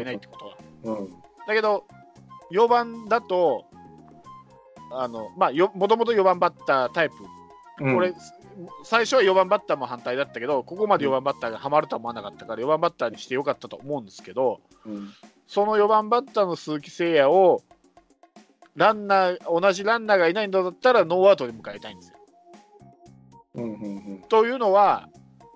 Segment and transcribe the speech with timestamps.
[0.00, 0.56] いないってことは。
[0.96, 1.08] うん。
[1.46, 1.84] だけど、
[2.50, 3.66] 4番だと、
[4.90, 7.14] あのまあ、よもともと4番バッタータイプ、
[7.80, 8.14] うんこれ、
[8.82, 15.10] 最初は4番バッターも反対だったけど、ここまで4番バッターがはまるとは思わなかったから、4番バッターにしてよかったと思うんですけど、うん。
[15.46, 17.62] その4番バッターの鈴木誠也を、
[18.74, 22.18] ランナー、同じランナーがいないんだったら、ノーアウトで迎えたいんですよ。
[23.54, 23.64] うん。
[23.64, 23.66] う
[24.16, 24.22] ん。
[24.28, 25.08] というのは、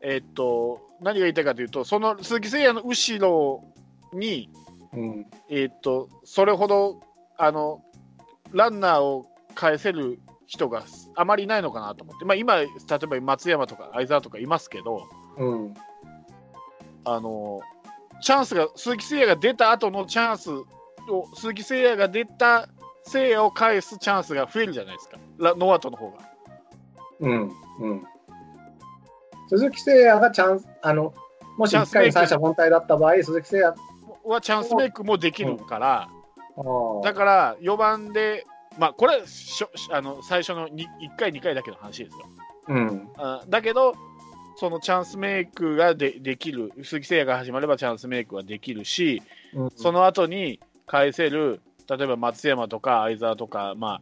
[0.02, 3.71] えっと、何が言いたいかというと、その鈴木誠也の後ろ
[4.12, 4.50] に、
[4.92, 5.26] うん。
[5.48, 7.00] えっと、それほど
[7.37, 7.82] あの
[8.52, 15.74] ランナーを返せる人があまりいないのかなと思って、まあ、今、例えば松山とか相澤とかいますけど、うん。
[17.04, 17.60] あの
[18.23, 20.65] チャンスが、鈴木誠也が出た後のチャンスを、
[21.34, 22.68] 鈴木誠也が出た
[23.06, 26.18] 誠也を返すチャンスが増えるじゃないですか、ラノーアウトの方が。
[27.20, 27.52] うん。
[27.80, 28.02] うん。
[29.48, 31.12] 鈴木誠也がチャンス、あの、
[31.59, 33.82] もし1チャンスメイク回に三者凡退だった場合、鈴木誠
[34.24, 36.08] はチャンスメイクもできるから、
[36.56, 38.46] 也、だから4番で、
[38.79, 40.87] まあ、これはしょあの最初の1
[41.18, 42.26] 回、2回だけの話ですよ。
[42.68, 43.09] うん。
[43.16, 43.95] あだけど、
[44.56, 49.23] そのチャンスメイクがでできる、鈴木誠也が始まればチャンスメイクができるし、
[49.54, 54.01] うん、その後に返せる、例えば松山とか相澤とか、まあ、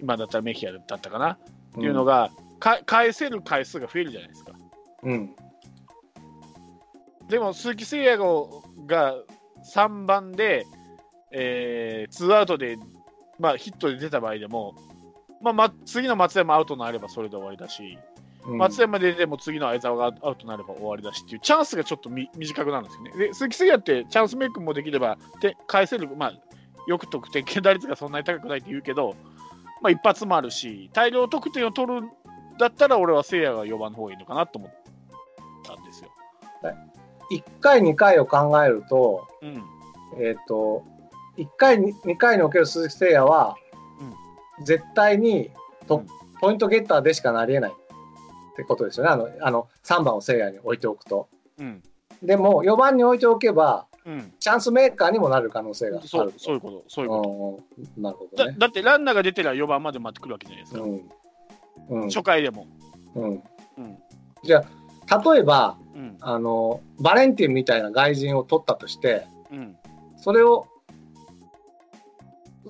[0.00, 1.32] 今だったらメヒアだったかな？
[1.32, 1.38] っ
[1.74, 4.52] ていうのが、か返せる回数が増えるじゃないですか。
[5.04, 5.34] うん。
[7.28, 9.14] でも鈴木誠也が
[9.62, 10.66] 3番で、
[11.30, 12.78] えー、2アウトで、
[13.38, 14.74] まあ、ヒットで出た場合でも、
[15.40, 17.98] まあま、次の松山アウトになればそれで終わりだし、
[18.46, 18.58] うん。
[18.58, 23.12] 松山で出ても次の相澤がアウトになれば終わりだしっていうチャンスがちょっとみ短くなるんですよね。
[23.16, 26.32] で鈴木誠也ってチャンスメイクもできればて返せる、まあ、
[26.86, 29.16] よく得点圏打率がそんなに高くないって言うけど、
[29.80, 32.10] まあ、一発もあるし、大量得点を取るん
[32.58, 34.74] だったら俺は誠也が4番の方がいいのかなと思っ
[35.64, 36.10] たんですよ。
[37.30, 39.62] 1回、2回を考えると、うん
[40.18, 40.84] えっ、と、
[41.38, 43.56] 1回、2回における鈴木誠也は、
[44.64, 45.50] 絶対に
[45.86, 46.06] と、うん
[46.42, 49.12] ポイントゲッターでしかなり得ないってことですよね。
[49.12, 51.28] あの、あの3番を誠也に置いておくと。
[51.58, 51.82] うん
[52.20, 56.08] でも、4番に置いておけば、うん、チャンスメーカーにもなる可能性がある。
[56.08, 58.36] そうそういうこと、そういうこうんうんなるほと。
[58.36, 58.52] どね。
[58.52, 62.02] だだってランナーが出てら4番まで待ってくるわけじゃないですか、うん。
[62.02, 62.08] うん。
[62.08, 62.66] 初回でも。
[63.14, 63.42] うん。
[63.78, 63.98] うん
[64.44, 64.64] じゃあ、
[65.32, 69.76] 例えば、うんあの、バレンティンみたいな外人を取ったとして、うん、
[70.16, 70.66] それを、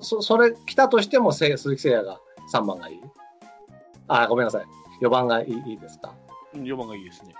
[0.01, 2.19] そそれ来たとしてもせ鈴木誠也が
[2.51, 3.01] 3番がいい？
[4.07, 4.65] あ、ごめんなさい。
[5.01, 6.13] 4番がいいいいですか？
[6.53, 7.33] うん、4番がいいですね。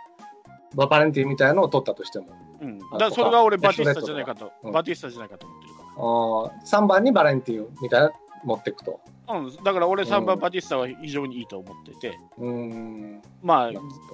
[0.75, 2.27] ババレンティンみたいなのを取ったとしても。
[2.61, 8.13] うん、だそれが俺、バティスタじゃないかと、うんバティスタじゃないかと思ってるかあ3番にバレンティンみたいなの
[8.45, 9.01] 持っていくと。
[9.27, 9.39] ら。
[9.39, 13.21] うん、だから俺、3番うんバティスタは非常にいいと思ってて、うーん。
[13.41, 13.71] まあ、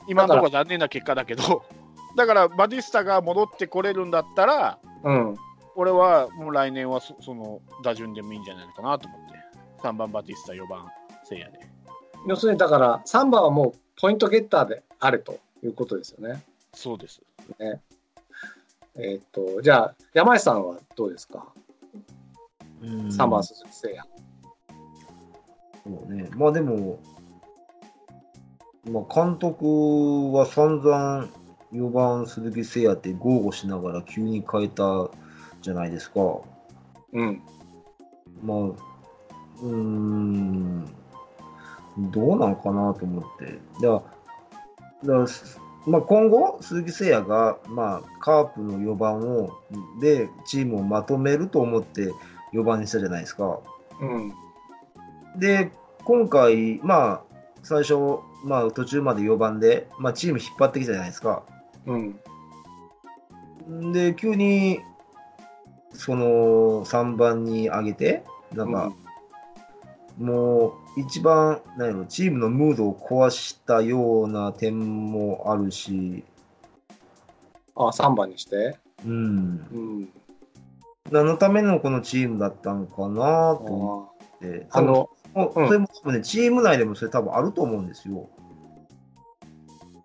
[0.08, 1.64] 今のところ残念な結果だけど、
[2.16, 5.36] だからバティスタが戻ってこれるんだったら、うん。
[5.76, 9.36] 俺はもう来年はそその打順でもいいんじゃないのかなと思って、
[9.82, 10.88] 3番バティスタ、4番
[11.24, 11.60] 聖夜で。
[12.28, 16.44] 要するに、だから、3番はもうポイントゲッターであれということですよね。
[16.74, 17.22] そうです。
[18.96, 21.48] えーっと、じゃあ、山井さんはどうですか、
[22.82, 24.29] うん、?3 番鈴木誠也。
[25.90, 26.30] そうね。
[26.36, 27.00] まあでも、
[28.92, 31.28] まあ、監督は散々
[31.74, 35.10] 4番鈴木誠也って豪語しながら急に変えた
[35.62, 36.22] じゃないですか。
[37.14, 37.42] うん。
[38.44, 40.86] まあ、うーん、
[41.98, 43.60] どうなんかなと思って。
[43.82, 44.02] だ
[45.04, 45.26] だ
[45.88, 49.50] まあ、今後、鈴木誠也が、まあ、カープの4番を、
[50.02, 52.12] で、チームをまとめると思って
[52.54, 53.60] 4番にしたじゃないですか。
[54.02, 54.34] うん。
[55.40, 55.72] で、
[56.04, 57.22] 今回、まあ、
[57.64, 57.96] 最初、
[58.46, 61.44] まあ、途中まで4番で、まあ、チーム引っ張ってきたじゃないですか。
[61.86, 63.92] うん。
[63.92, 64.80] で、急に、
[65.94, 68.24] その、3番に上げて、
[68.54, 68.94] なんか、
[70.18, 70.68] も
[70.98, 76.24] う、一番、なんやろ、チームのムードを壊したような点もあるし、
[77.80, 78.78] あ、3番にして？
[79.06, 79.68] うん。
[79.72, 80.10] うん。
[81.12, 84.68] 何のためのこのチームだったのかなあと思って。
[84.70, 88.30] あの、うん多分それも多分ね、チーム内でもそれ多分あると思うんですよ。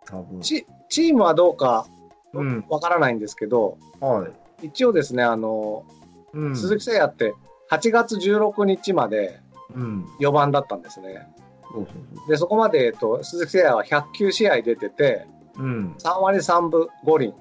[0.06, 0.40] 多分。
[0.40, 1.86] チチームはどうか
[2.32, 2.64] うん。
[2.68, 4.28] わからないんですけど、は
[4.62, 4.66] い。
[4.66, 5.84] 一応ですね、あの、
[6.32, 6.56] うん。
[6.56, 7.34] 鈴木誠也って
[7.70, 9.40] 8月16日まで
[9.74, 10.04] うん。
[10.20, 11.28] 4番だったんですね。
[11.72, 11.94] そうそう
[12.24, 15.26] そで、そこまで、えっと、鈴木誠也は109試合出てて、
[15.56, 15.62] う。
[15.62, 15.94] うん。
[15.98, 17.34] 3割3分5厘、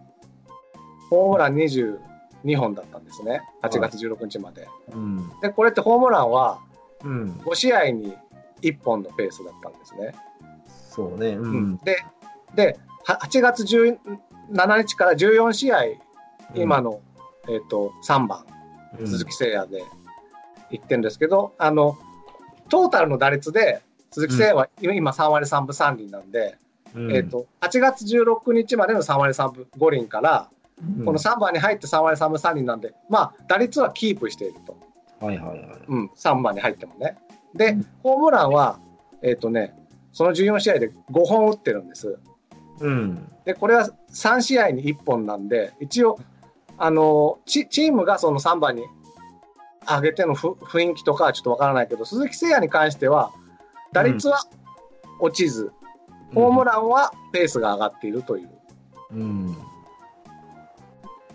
[1.09, 3.41] ホームラン22本だったんですね。
[3.61, 4.67] 8月16日まで。
[4.93, 5.29] うん。
[5.41, 6.59] で、これってホームランは
[7.03, 7.31] うん。
[7.45, 8.13] 5試合に
[8.61, 10.15] 1本のペースだったんですね。
[10.89, 11.29] そうね。
[11.29, 11.77] うん。
[11.77, 11.97] で、
[12.55, 13.97] で、は8月17
[14.77, 15.83] 日から14試合、
[16.55, 17.01] 今の
[17.47, 18.45] えっ、と、3番、
[18.99, 19.83] うん鈴木誠也で
[20.69, 21.97] 言ってるんですけど、あの、
[22.69, 26.57] トータルの打率で、鈴木誠也は今今3割3分3厘なんで、
[26.93, 30.49] うんえっ、と、8月16日までの3割3分5厘から、
[30.79, 34.75] うんこの3番に入って3割3分3厘なんで、まあ、打率はキープしていると。
[35.23, 35.79] はいはいはい。
[35.87, 37.17] うん、3番に入ってもね。
[37.55, 38.79] でうん、ホームランは、
[39.21, 39.75] えっ、とね、
[40.11, 42.19] その14試合で5本打ってるんです。
[42.79, 43.27] うん。
[43.45, 46.19] で、これは3試合に1本なんで、一応、
[46.77, 48.83] あのチチームがその3番に
[49.87, 53.31] 上げてのふ雰囲気とかはちょっとわからないけど、鈴木誠也に関しては、
[53.91, 54.39] 打率は
[55.19, 55.71] 落ちず、
[56.33, 58.49] ホームランはペースが上がっているという
[59.11, 59.55] うん。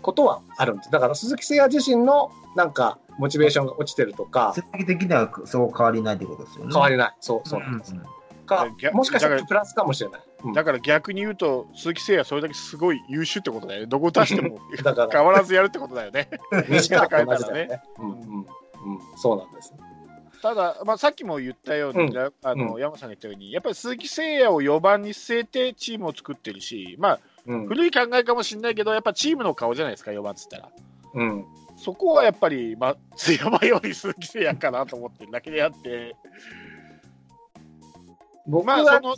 [0.01, 0.91] ことはあるんです。
[0.91, 6.71] だから鈴木誠也自身のなんかモチベーションが落ちてるとか、成績的にはそう変わりないってことですよね。
[6.73, 7.15] 変わりない。
[7.19, 7.93] そう、そうなんです。
[8.49, 10.21] か逆、もしかしたららプラスかもしれない。
[10.21, 13.87] うんだから逆に言うと、鈴木誠也はそれだけすごい優秀ってことだよね。
[13.87, 16.29] どこ出しても だから変わらずやるってことだよね。
[16.69, 17.81] 西川と同じだよね。
[17.99, 18.47] うんうんうん、
[19.17, 19.73] そうなんです。
[20.41, 27.67] ただ、まあ、さっきも言ったように、うんあのう山さんが言ったように、やっぱり鈴木誠也を4番に据えてチームを作ってるし、まあ、うん。
[27.67, 30.69] 古い考えかもしれないけど、やっぱチームの顔じゃないですか、4番っつったら。
[31.15, 31.45] うん。
[31.79, 36.15] そこはやっぱり、まあ、山より鈴木誠也かなと思ってるだけであって、
[38.45, 39.15] まあ、その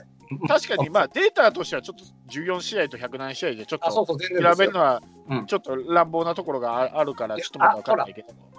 [0.48, 4.24] 確かに、まあ、データとしてはちょっと14試合と107試合でちょっと比
[4.58, 8.52] べるのはうんちょっと乱暴なところがああるから、ちょっとまだ分からないけども。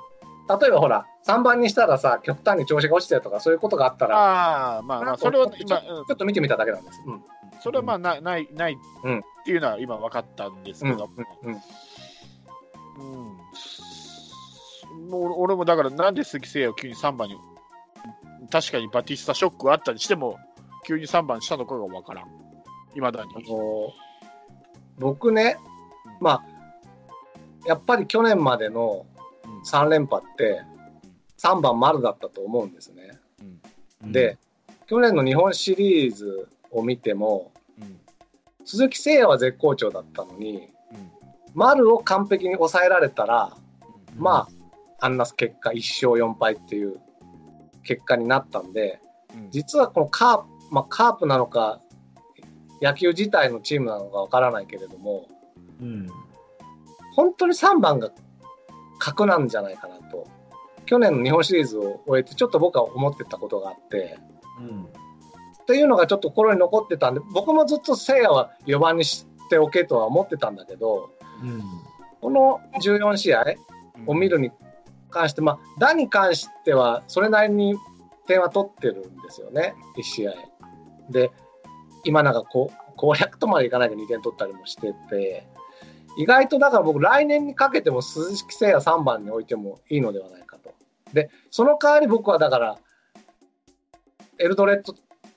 [0.61, 7.01] 例えばほら、3番にしたらさ、極端に調子が落ちてるとか、そういうことがあったら、ああ、まあまあ、それは今、ちうんょっと見てみただけなんです。
[7.07, 7.23] うん。
[7.61, 11.11] それはまあなないないうんっていうのは今分かったんですけども、
[11.43, 11.53] うん。
[11.53, 11.63] うん
[12.97, 13.37] もう
[15.19, 17.37] 俺もだから、なんで鈴木誠也を急に3番に、
[18.51, 20.39] 確かにバティスタショックはあったにしても、
[20.87, 22.27] 急に3番にしたのかが分からん、
[22.95, 23.31] いまだに。
[23.35, 23.51] あ。
[23.51, 23.93] の
[24.99, 25.57] 僕ね、
[26.21, 26.45] まあ、
[27.67, 29.07] やっぱり去年までの
[29.45, 29.61] うん。
[29.63, 30.63] 3連覇って、
[31.39, 33.19] 3番丸だったと思うんですね。
[34.03, 34.13] うん。
[34.13, 34.39] で、、
[34.87, 38.01] 去年の日本シリーズを見ても、うん。
[38.65, 41.11] 鈴木誠也は絶好調だったのに、うん。
[41.55, 43.57] 丸を完璧に抑えられたら、
[44.17, 44.23] うん。
[44.23, 44.62] まあ、
[45.03, 47.01] あんな結果、1勝4敗っていう
[47.83, 49.01] 結果になったんで、
[49.35, 51.81] うん実はこのカープ、まあ、カープなのか、
[52.83, 55.27] 野球自体のチームなのかわからないけれども、
[55.81, 56.07] うん。
[57.15, 58.11] 本当に3番が
[58.99, 60.29] 格なんじゃないかなと、
[60.85, 64.19] 去年の日本シリーズを終えて、ちょっと僕は思ってたことがあって、
[64.61, 64.85] うん。
[64.85, 71.11] っていうのがちょっと心に残ってたんで、僕もずっと聖夜は4番にしておけとは思ってたんだけど、
[71.43, 71.63] うん。
[72.21, 73.45] この14試合
[74.07, 74.53] を見るに
[75.13, 77.77] 関して、まあ、打に関しては、それなりに
[78.27, 80.33] 点は取ってるんですよね、1試合。
[81.11, 81.31] で、
[82.05, 85.47] 今なんかこう攻略とまでいかないで2点取ったりもしてて、
[86.17, 90.75] 意外とだから僕、来年にかけても鈴木誠也3番に置いてもいいのではないかと。
[91.13, 92.79] で、その代わり僕はだから、
[94.39, 94.95] エルドレッド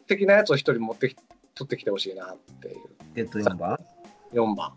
[0.07, 1.15] 的なやつを1人持ってき
[1.55, 2.75] 取ってきてほしいなっていう、
[3.15, 3.79] えっと、4番
[4.33, 4.73] 4番。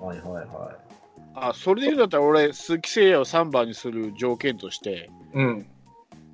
[0.00, 0.78] はいはいは
[1.34, 5.66] あそれで言うんだったら、俺、鈴木誠也を3番にする条件として、うん。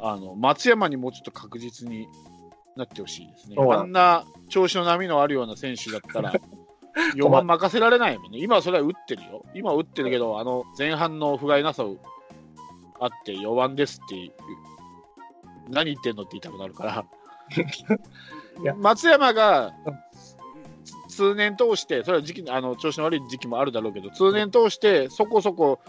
[0.00, 2.06] あの松山にもうちょっと確実に
[2.77, 3.56] なってほしいですね。
[3.59, 6.33] あんな調子の波のあるような選手だったら、
[7.17, 8.39] 4番任せられないもんね。
[8.39, 9.45] 今はそれは打ってるよ。
[9.55, 11.97] 今は打ってるけど、あの前半の不甲斐なさを
[13.01, 14.32] あって、4番ですって
[15.69, 17.05] 何言ってんのって言いたくなるから。
[18.77, 19.72] 松山が
[21.19, 25.81] 通年通して、それは時期あの調子の悪い時期もあるだろうけど、通年通して、そこそこ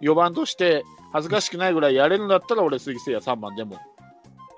[0.00, 3.80] 4番として恥ずかしくないぐらいやれるんだったら、俺、鈴木誠也3番でも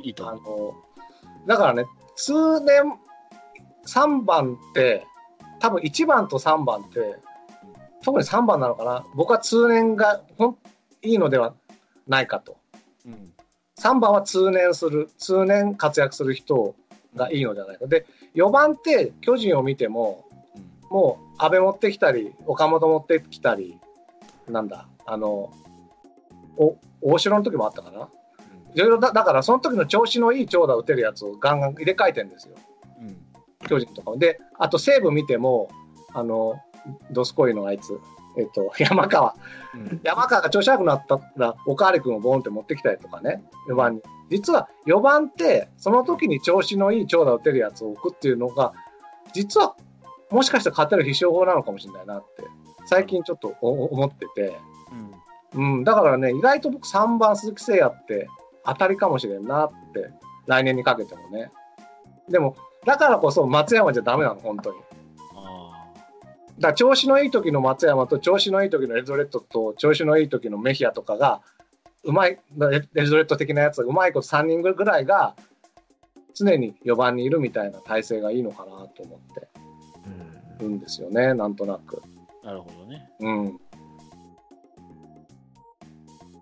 [0.03, 0.37] いいと思う。
[0.37, 2.83] あの、だからね、通年
[3.87, 5.07] 3番って、
[5.61, 7.17] 多分1番と3番って、
[8.05, 10.59] 特に3番なのかな、僕は通年がほん
[11.01, 11.55] いいのでは
[12.07, 12.59] ないかと。
[13.07, 13.33] うん
[13.79, 16.75] 3番は通年する、通年活躍する人
[17.15, 17.87] がいいのではないか。
[17.87, 20.25] で、4番って巨人を見ても、
[20.91, 23.79] もう安倍持ってきたり、岡本持ってきたり、
[24.49, 25.53] なんだ、あの、
[26.57, 28.09] お大城の時もあったかな？
[28.75, 32.55] いろいろだだからその時の調子のいい長打打てるやつをガンガン入れ替えてるんですよ。
[33.01, 33.17] うん。
[33.69, 34.19] 巨人とかも。
[34.19, 35.71] であと西武見ても
[36.13, 36.61] あの
[37.11, 37.99] ドスコイのあいつ、
[38.39, 39.35] えっと、山川
[39.75, 48.73] うん山川が調子悪くなったらおかわり君をボンって持ってきたりとかね4番に実は4番ってその時に調子のいい長打打てるやつを置くっていうのが
[49.33, 49.75] 実は
[50.31, 52.45] もしかしたら勝てる必勝法なのかもしれないなって
[52.87, 54.59] 最近ちょっとお思ってて。
[54.93, 55.19] うん
[55.55, 58.29] うん、だからね、意外と僕3番鈴木誠也って
[58.65, 60.11] 当たりかもしれんなって、
[60.47, 61.51] 来年にかけてもね。
[62.29, 64.79] でも、だからこそ松山じゃダメなの、本当に。
[66.59, 71.41] あだ調子のいい時の松山と調子のいい時のエルドレッドと調子のいい時のメヒアとかが
[72.05, 75.35] うまいエルドレッド的なやつがうまいこと3人ぐらいが
[76.35, 79.49] 常に4番にいるみたいな体制がいいのかなと思って
[80.61, 82.03] るんですよねなんとなく。
[82.45, 83.11] なるほどね。
[83.21, 83.47] うん。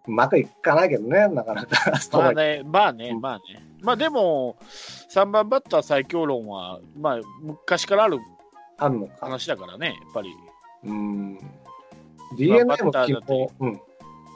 [0.06, 1.92] うまくいかないけどね、なかなか。
[2.12, 3.42] まあね、まあね、まあね。
[3.82, 4.56] まあでも、
[5.10, 8.18] 3番バッター最強論は、まあ、昔からある
[8.78, 9.14] あるのか。
[9.20, 10.34] 話だからね、やっぱり。
[10.84, 11.38] うん。
[12.36, 13.80] DNA も基本、うん。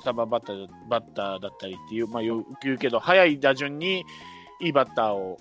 [0.04, 4.04] 3番バッターバッターだったりっていう、まあ、よく言うけど、早い打順に
[4.60, 5.38] いいバッターを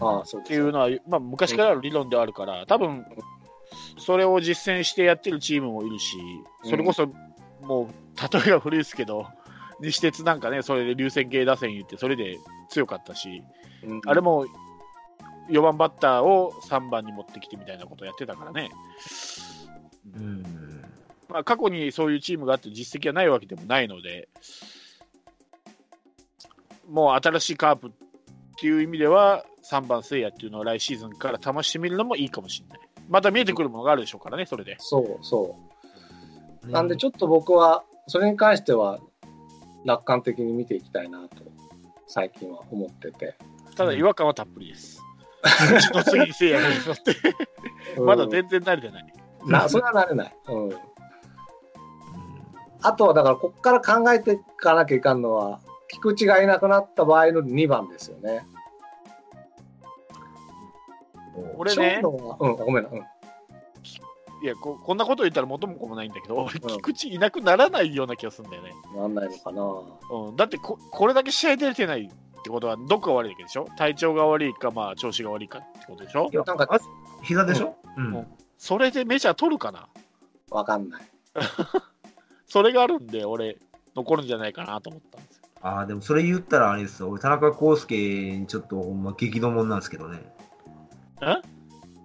[0.00, 0.40] ああ、そう。
[0.42, 3.06] っていうのは、まあ、昔からある理論ではあるから、多分
[3.98, 6.16] それを実践してやってるチームもいるし、
[6.64, 7.06] それこそ、
[7.62, 7.88] もう、
[8.34, 9.26] 例えが古いですけど、
[9.80, 13.42] 西鉄なんかね、それで流線形打線言って、それで強かったし、
[13.84, 14.46] うんあれも
[15.48, 18.70] 4番バッターを3番に持ってきてみたいなことをやってたからね、
[20.16, 20.42] うん。
[21.28, 24.28] まあ、過去にそういうチームがあって実績がないわけでもないので、
[26.88, 27.90] もう新しいカープっ
[28.58, 32.80] ていう意味では、3番聖夜っていうのを来シーズンから試してみるのもいいかもしれない。
[33.08, 34.76] また見えてくるものがあるでしょうからね、それで。
[34.78, 35.56] そうそ
[36.66, 36.70] う。
[36.70, 39.00] なんでちょっと僕は、それに関しては、
[39.84, 41.36] 楽観的に見ていきたいなと、
[42.06, 43.36] 最近は思ってて。
[43.76, 45.03] ただ違和感はたっぷりです。
[45.44, 49.06] うちの次に聖夜がいるのって、まだ全然慣れてない。
[49.46, 50.36] な、それはなれない。
[50.48, 50.72] うん。
[52.82, 58.46] あとはだから、こっから考えていかなきゃいかんのは、菊池がいなくなった場合の2番ですよね。
[61.56, 62.90] 俺ねうん、ごめんな。
[62.90, 62.98] うん。
[62.98, 68.72] いやこ、こんなこと言ったら元も子もないんだけど、俺、菊池いなくならないような気がするんだよね。
[68.94, 69.62] なんないのかな。
[70.10, 72.10] うん、だってこ、これだけ試合出れてない
[72.44, 73.66] ってことは、どこが悪いわけでしょ？
[73.78, 76.28] 体調が悪いか、まあ、調子が悪いかってことでしょ？
[76.30, 76.78] いやなんかあ
[77.22, 77.76] 膝でしょ？
[77.96, 78.14] うん。
[78.14, 79.88] うんそれでメジャー取るかな？
[80.50, 81.02] わかんない。
[82.46, 83.58] それがあるんで、俺、
[83.96, 85.42] 残るんじゃないかなと思ったんですよ。
[85.62, 87.08] ああ、でもそれ言ったらあれですよ。
[87.08, 90.20] 俺、田中康介にちょっとほんま激怒もんなんですけどね。
[91.20, 91.40] いや、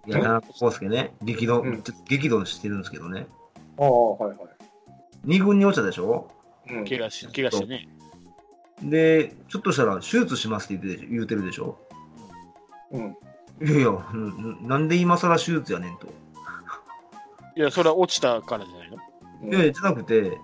[0.07, 0.11] え？
[0.13, 3.27] 田中康介ね、激怒、うんちょっと激怒してるんですけどね。
[3.77, 4.47] ああ、はいはい。
[5.23, 6.29] 二軍に落ちたでしょ？
[6.69, 7.87] うん、怪我し怪我してね。
[8.81, 11.77] で、ちょっとしたら手術しますって言って言うてるでしょ？
[12.91, 13.17] うん。
[13.61, 16.07] いやいや、うんなんで今更手術やねんと。
[17.55, 18.97] いや、それは落ちたからじゃないの？
[19.43, 20.37] うんいやいや、じゃなくて、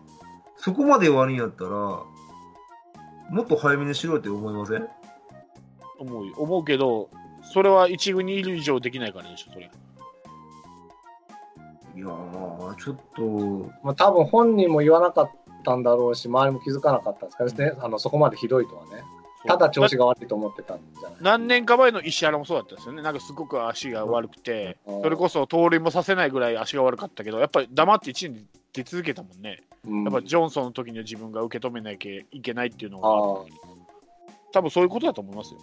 [0.58, 2.06] そこまで悪いんやったら、も
[3.42, 4.88] っと早めにしろって思いません？
[5.98, 7.10] 思うよ思うけど、
[7.54, 9.72] それは一軍にいる以上できないからでしょ、それ。
[11.96, 15.30] いやー、ちょっと、まあ、多分本人も言わなか
[15.66, 19.04] ったんだろうし、周りも気づかなかったんですかね、あのそこまでひどいとはね。
[19.48, 23.04] ただ調子が悪いと思ってたんじゃない何年か前の石原もそうだったんですよね。
[23.04, 28.42] なんかすごく足が悪くて、うんそれこそ盗塁もさせないぐらい足が悪かったけど、やっぱり黙って1年で
[28.74, 29.64] 出続けたもんね。
[29.88, 33.12] うんやっぱジョンソンの時には自分が受け止めなきゃいけないっていうのが、あ
[34.52, 35.60] 多分そういうことだと思いますよ。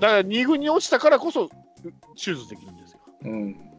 [0.00, 1.50] だから2軍に落ちたからこそ
[2.16, 3.00] 手術できるんですよ。
[3.06, 3.73] あ、うん。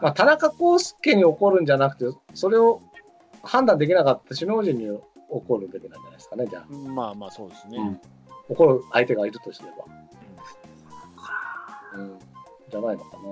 [0.00, 2.80] まあ、田中康介に怒るんじゃなくて、それを
[3.42, 4.90] 判断できなかった首脳陣に
[5.28, 6.72] 怒るべきなんじゃないですかね、じゃあ。
[6.72, 7.78] まあまあそうですね。
[7.78, 8.00] うん
[8.48, 9.84] 怒る相手がいるとすれば。
[11.94, 12.18] うん。
[12.70, 13.22] じゃないのかな。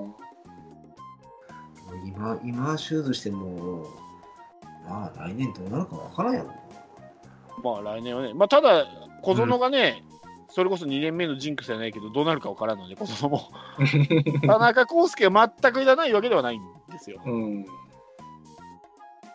[2.03, 3.87] ー今、今手術しても、
[4.87, 6.53] まあ来年どうなるかわからんやろ。
[7.63, 8.87] まあ来年はね、まあただ、
[9.23, 10.03] 小園がね、
[10.49, 13.51] それこそ2年目のジンクスじゃないけど、どうなるかわからんので、小園も。
[14.47, 17.21] 田中康介は全くいらないわけではないんですよ。
[17.25, 17.67] うん。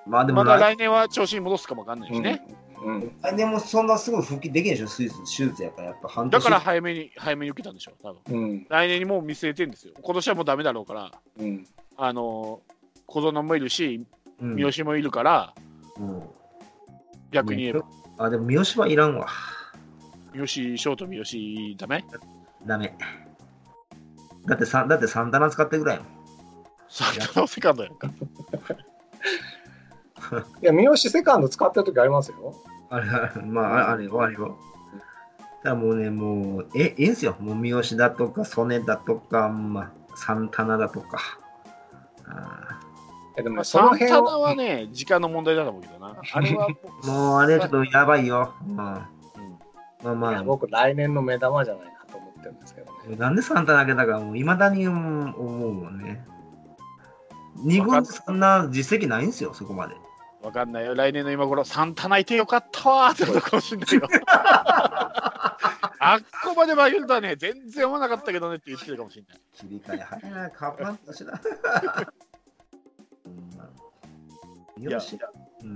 [0.07, 2.45] まあでもまだ来来年は調子に戻すかもわかんないしね。
[2.83, 3.15] うん。
[3.21, 6.43] 来年もそんなすぐ復帰できんでしょ、手術手術やから、やっぱ半年。
[6.43, 8.65] だから早めに、早めに受けたんでしょう、多分うん。
[8.69, 9.93] 来年にもう見据えてるんですよ。
[10.01, 11.67] 今年はもうダメだろうから、うん。
[11.97, 12.61] あの
[13.05, 14.05] 小園もいるし、
[14.41, 15.53] うん、三好もいるから、
[15.99, 16.23] うん
[17.31, 17.85] 逆に言えば、
[18.25, 19.27] あ、でも三好はいらんわ。
[20.33, 22.05] 三好、ショート三好、ダメ？
[22.65, 22.95] ダメ。
[24.45, 26.11] だってさ、だってサンタナ使ってるぐらいやもん。
[26.89, 28.07] サンタのセカンドやんか。
[30.61, 32.55] いや、三好セカンド使ってる時ありますよ。
[32.89, 34.57] あれ、あれまあ、ああれ、終わりよ。
[35.63, 37.35] だもうね、もう、え、ええんすよ。
[37.39, 41.39] もう三好だとか、曽根だとか、まあ、サンタナだとか。
[42.25, 42.79] あ
[43.37, 46.15] えでもまあ、その辺サンタナを、はね、時間の問題だと思うけどな。
[46.33, 46.67] あれは
[47.05, 48.53] もう、あれちょっとやばいよ。
[48.67, 49.01] うん、
[50.03, 52.97] まあまいや僕、来年の目玉じゃないかと思ってるんですけどね。
[53.13, 56.25] あ、なんでサンタナ開けたか、もう、いまだにうん思うもんね。
[57.57, 59.95] 二軍ってそんな実績ないんすよ、そこまで。
[60.41, 60.95] わかんないよ。
[60.95, 64.07] 来年の今頃、サンタナいてよかったわーってことかもしんないよ。
[66.03, 69.41] あっこまで負けるとはね、全然思わなかったけどねって言ってるかもしれない。
[69.53, 71.39] 切り替え早いな、カパンとしな。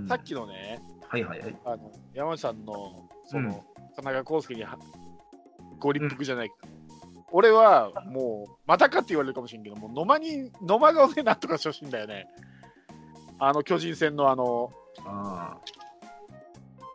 [0.08, 1.56] さっきのね、はいはいはい。
[1.64, 3.64] あの山内さんの、その、
[3.96, 4.78] 田中康介には
[5.78, 6.76] ご立腹じゃないけど、
[7.32, 12.26] 俺はもう、またかって言われるかもしれんけど、もう野間に、野間顔でなんとかしてほしいんだよね。
[13.38, 14.72] あの巨人戦のあの、
[15.04, 15.58] あ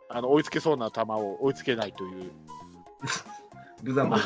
[0.08, 2.30] あの追いつけそうな球を追いつけないという、
[3.02, 3.06] あ、
[3.82, 4.20] ブザマン。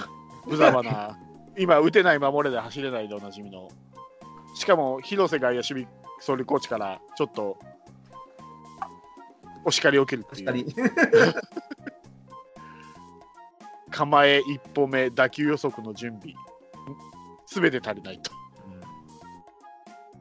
[0.47, 1.19] 無様な、
[1.59, 3.69] 今、打てない、守れない、走れないでおなじみの、
[4.55, 5.87] しかも広瀬外野守備
[6.21, 7.59] 総理コーチからちょっと
[9.65, 10.75] お叱りを受けるっていう。
[13.97, 16.35] 構え一歩目、打球予測の準備、
[17.47, 18.31] すべて足りないと。
[18.69, 18.81] うん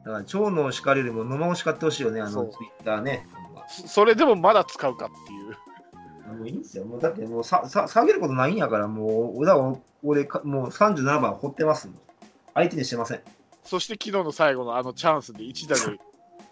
[0.04, 3.26] だから、蝶の叱りよりも野間を叱ってほしいよね、あのツイッターね。
[3.68, 6.84] そそれでもまだ使うかっていう、もういいんですよ。
[6.86, 9.56] もうだってもうささ下げることないんやから、もう、だ
[10.02, 11.90] 俺か、もう37番掘ってます。
[12.54, 13.20] 相手にしてません。
[13.64, 15.98] そして昨日の最後のあのチャンスで一打で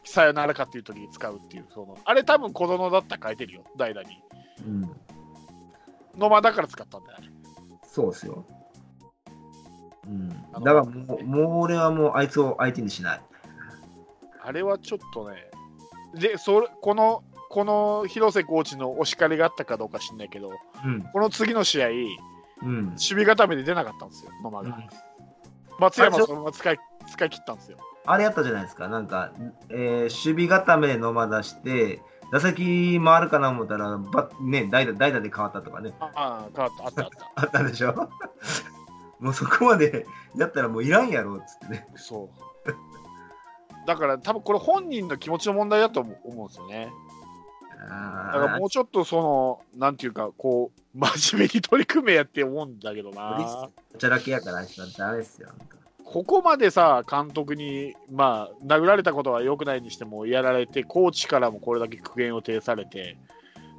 [0.04, 4.20] さよならかっていう時に使うっていう、そのあれ多分子供だったら書いてるよ、代打に。
[4.66, 4.96] うん。
[6.16, 7.28] 野間だから使ったんだよ、あれ。
[7.86, 8.44] そうですよ。
[10.06, 10.28] うん。
[10.28, 13.22] だからもう、もう俺はもうあいつを相手にしない。
[14.42, 15.36] あれはちょっとね、
[16.14, 20.50] で、それこの、この広瀬コーチのお叱りがあったかどうか知んないけど、
[20.84, 21.02] うん。
[21.02, 21.90] この次の試合、う
[22.66, 22.84] ん。
[22.86, 24.68] 守備固めで出なかったんですよ、野間が。
[24.68, 24.88] うん
[25.78, 26.78] 松山そのまま使い
[27.10, 27.78] 使い切ったんですよ。
[28.06, 28.88] あれやったじゃないですか。
[28.88, 29.32] なんか、
[29.70, 32.00] えー守備固めで野間出して、
[32.34, 35.94] 打席回るかな思ったら、ばね、代打代打で変わったとかね。
[36.00, 37.30] ああ、変わった、あったあった。
[37.42, 37.94] あったでしょ？
[39.20, 40.04] もうそこまで
[40.36, 41.86] やったらもういらんやろっつってね。
[41.94, 42.28] そ
[42.66, 43.86] う。
[43.86, 46.92] だから多分これ本人の気持ちの問題だと思思うんですよね。
[47.88, 53.70] あだからもうちょっとその、なんていうか、こう、真面目に取り組めやって思うんだけどな。
[53.94, 54.64] おちゃらけやから
[54.98, 55.50] ダメですよ。
[56.14, 63.16] ここまでさ、監督に、まあ、殴られたことは良くないにしても、やられて、コーチからもこれだけ苦言を呈されて、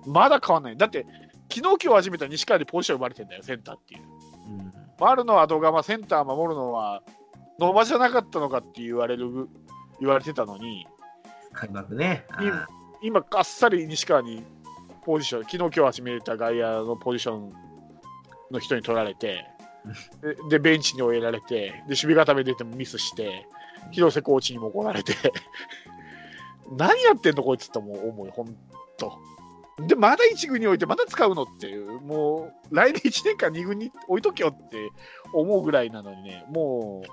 [0.06, 0.76] まだ変わんない。
[0.76, 1.06] だって、
[1.50, 4.02] 昨日今日始めた西川にポジション生まれてんだよ、センターっていう。
[4.02, 7.04] うん丸の後釜センター守るのは、
[7.58, 9.48] 野間じゃなかったのかって言われる、
[10.02, 10.86] 言われてたのに、
[11.54, 12.26] 開幕ね。
[13.02, 14.44] 今、あっさり西川に
[15.06, 17.54] ポジション、昨日今日始めた外野のポジション
[18.52, 19.46] の人に取られて、
[20.50, 23.48] でベンチに追えられて、で守備固め出てもミスして、
[23.92, 25.14] 広瀬コーチにも怒られて、
[26.78, 28.56] 何やってんの、こいつって思う、思う、ほん
[28.98, 29.20] と。
[29.88, 34.90] で、まだ1軍に置いて、まだ使うのっていう、もう来年1年間2軍に置いとけよって
[35.34, 37.08] 思うぐらいなのにね、もう、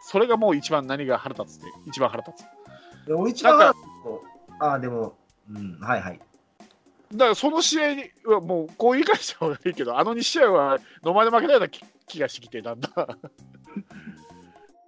[0.00, 3.12] それがもう一番何が腹立つって、一番腹立つ。
[3.12, 3.78] 俺一番なんか
[4.60, 5.14] ああ、でも、
[5.50, 6.20] うん、はいはい。
[7.12, 7.80] だからその試
[8.26, 12.94] 合はもうこう言い返した方がいいけど、あの2試合は野間で負けたような気気がしてきて、だんだん。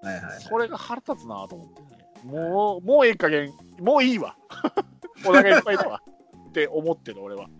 [0.02, 0.40] はいはい。
[0.40, 1.88] それが腹立つなと思ってね。
[2.24, 4.36] もう、もういい加減、もういいわ。
[5.26, 6.02] お腹いっぱいだわ。
[6.48, 7.42] って思ってる、俺は。
[7.42, 7.50] はい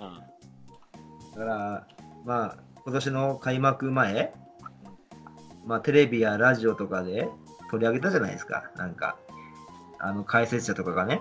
[0.00, 1.86] うん、だから、
[2.24, 4.32] まあ、今年の開幕前、
[5.64, 7.28] まあ、テレビやラジオとかで
[7.70, 8.70] 取り上げたじゃないですか。
[8.76, 9.16] なんか、
[9.98, 11.20] あの、解説者とかがね。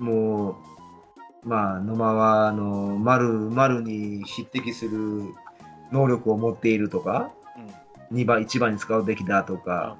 [0.00, 0.50] いも
[1.44, 5.34] う、まあ、野間は、あの、丸、丸に匹敵する
[5.92, 7.80] 能力を持っているとか、うん
[8.12, 9.96] 2番、1番に使うべきだとか、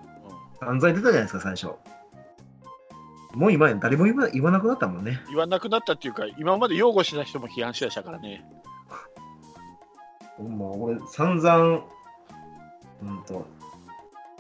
[0.59, 1.69] 散々言ってたじゃないですか、最初。
[3.35, 5.21] もう今や誰も言わ言わなくなったもんね。
[5.29, 8.45] 言わなくなったっていうか、今まで擁護した人も批判しだしたからね。
[10.37, 11.85] ほんま、俺、散々、
[13.03, 13.47] うんと、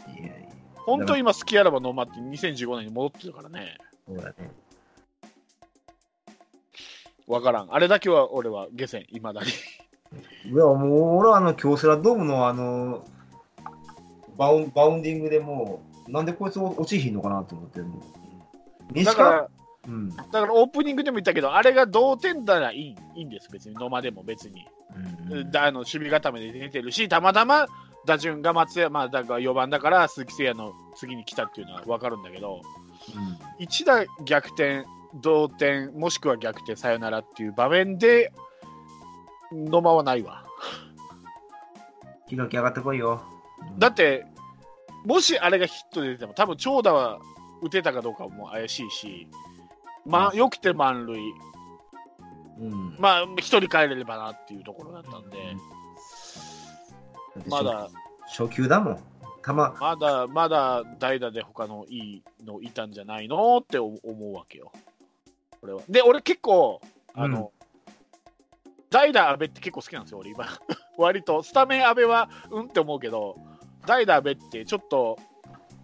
[0.08, 0.48] いやいや、
[0.84, 3.78] 本当今好きあらば野間って2015年に戻ってるからね。
[4.08, 4.34] そうだね。
[7.30, 7.68] わからん。
[7.72, 9.48] あれだけは俺は下船、いまだに。
[10.52, 13.04] いや、もう、俺はあの、京セラドームのあの、
[14.36, 18.00] バウンバウンディングでもう、なんでこいつ落ちひんのかなと思って、もう。
[18.92, 19.48] 西川だから、
[19.86, 20.08] うん。
[20.10, 23.76] だからオープニングでも言ったけど、あれが同点ならいいいいんです、別に。
[23.76, 24.66] 野間でも別に。
[25.30, 27.68] うんだあの守備固めで出てるし、たまたま
[28.06, 32.60] 打順が松山、だから4番だから鈴木誠也の次に来たっていうのは分かるんだけど、
[33.58, 38.32] 一打逆転、同点、もしくは逆転、サヨナラっていう場面で、
[39.52, 40.44] 野間はないわ。
[42.30, 43.22] 上がってこいよ。
[43.78, 44.24] だって、
[45.04, 47.18] もしあれがヒットで出ても、多分長打は
[47.62, 49.28] 打てたかどうかも怪しいし、
[50.06, 51.18] まあ、よくて満塁、
[52.60, 52.96] うん。
[52.98, 55.36] まあ、一人帰れればなっていうところだったんで、
[57.40, 57.88] ってまだ、
[58.26, 58.96] 初初球だもん。
[59.44, 64.72] 球、まだまだ代打で他のいいのいたんじゃないのって思うわけよ。
[65.62, 65.82] 俺は。
[65.88, 66.80] で、俺結構、
[67.14, 67.52] あの、
[68.90, 70.46] 代打阿部って結構好きなんですよ、俺今。
[70.98, 73.36] 割と、スタメン阿部はうんって思うけど、
[73.86, 75.18] 代打阿部ってちょっと、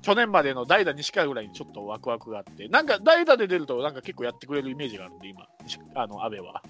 [0.03, 6.63] 去年までの代打西川ぐらいにちょっとワクワクがあって、なんか代打で出ると、なんか結構やってくれるイメージがあるんで、今、西あの阿部は。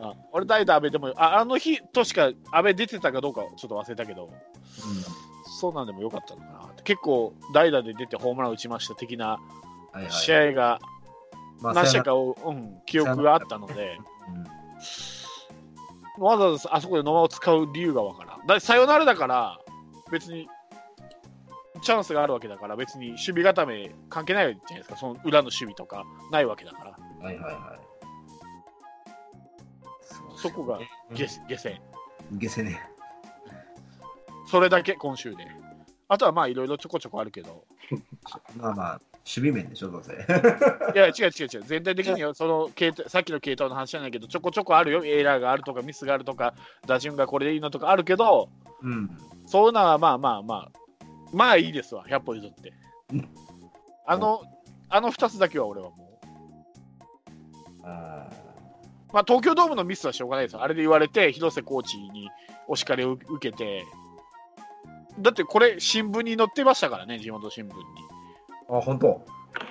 [0.00, 4.30] あ 俺、代打阿部でもあ、あの日としか阿部出てたかどうかちょっと忘れたけど、
[5.60, 6.70] そうなんでもよかったのかな。
[6.84, 9.38] 結構、代打で出てホームラン打ちました的な
[10.10, 10.91] 試合がまあ
[11.62, 13.98] 何試合かを、うん、記憶があったので、
[16.18, 18.46] わざわざあそこで野間を使う理由がわからん。
[18.46, 19.58] だサヨナラだから、
[20.10, 20.48] 別に
[21.82, 26.90] チャンスがあるわけだから、別に守備固め関係ないじゃないですか、その裏の守備とかないわけだから、
[27.24, 27.92] はいはいはい。
[30.36, 30.78] そこが
[31.14, 31.80] 下ゲ下戦。
[32.32, 32.80] ゲセね。
[34.46, 35.46] それだけ、今週で。
[36.08, 37.64] あとはまあ、いろいろちょこちょこあるけど、
[38.56, 40.12] まあまあ、守備面でしょ、どうせ。
[40.12, 42.70] いや、違う違う違う、全体的にはその
[43.08, 46.54] さっきの系統の話じゃないけど、ちょこちょこあるよ、エラーがあるとか、ミスがあるとか、
[46.86, 48.48] 打順がこれでいいのとかあるけど、
[48.82, 49.10] うん。
[49.46, 50.70] そういうのはまあまあまあ、
[51.32, 52.72] まあいいですわ、100歩譲って
[53.12, 53.28] うん。
[54.06, 54.42] あの、
[54.88, 56.18] あの2つだけは俺はも
[57.82, 58.28] う、あ
[59.12, 60.62] まあ東京ドームのミスはしょうがないですよ。
[60.62, 62.28] あれで言われて、広瀬コーチに
[62.66, 63.84] お叱りを受けて、
[65.20, 68.11] だってこれ、新聞に載ってましたからね、地元新聞に。
[68.68, 69.24] ーあ、本当。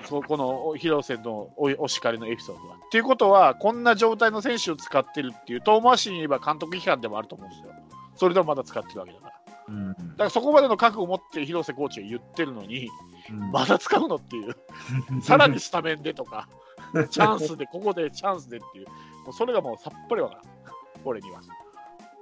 [0.04, 2.76] そこの広瀬のおお叱りのエピソードは。
[2.76, 7.74] っていうことは、こんな状態の選手を使ってるっていう、遠回しに言えば監督批判でもあると思うんですよ。
[8.16, 9.34] それでもまだ使ってるわけだから。
[9.70, 9.94] うん。
[9.94, 12.90] だからそこまでの覚悟を持って広瀬コーチが言ってるのに、
[13.52, 14.56] まだ使うのっていう、
[15.22, 16.48] さらにスタメンでとか、
[17.10, 18.94] チャンスで、ここでチャンスでっていう、も
[19.30, 20.44] うそれがもうさっぱりわからん、
[21.06, 21.42] 俺には。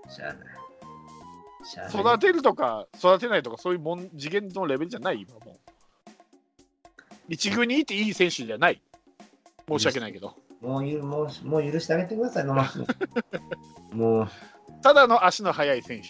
[0.08, 0.60] しゃあない。
[1.89, 5.58] 育てるとか、育てないとか、そういうもん次元のレベルじゃない、今もう。
[7.29, 8.81] 一軍にいていい選手じゃない。
[9.69, 10.35] 申し訳ないけど。
[10.61, 12.87] もうゆもうもう許してあげてください、野間君。
[13.93, 14.29] もう、
[14.81, 16.09] ただの足の速い選手。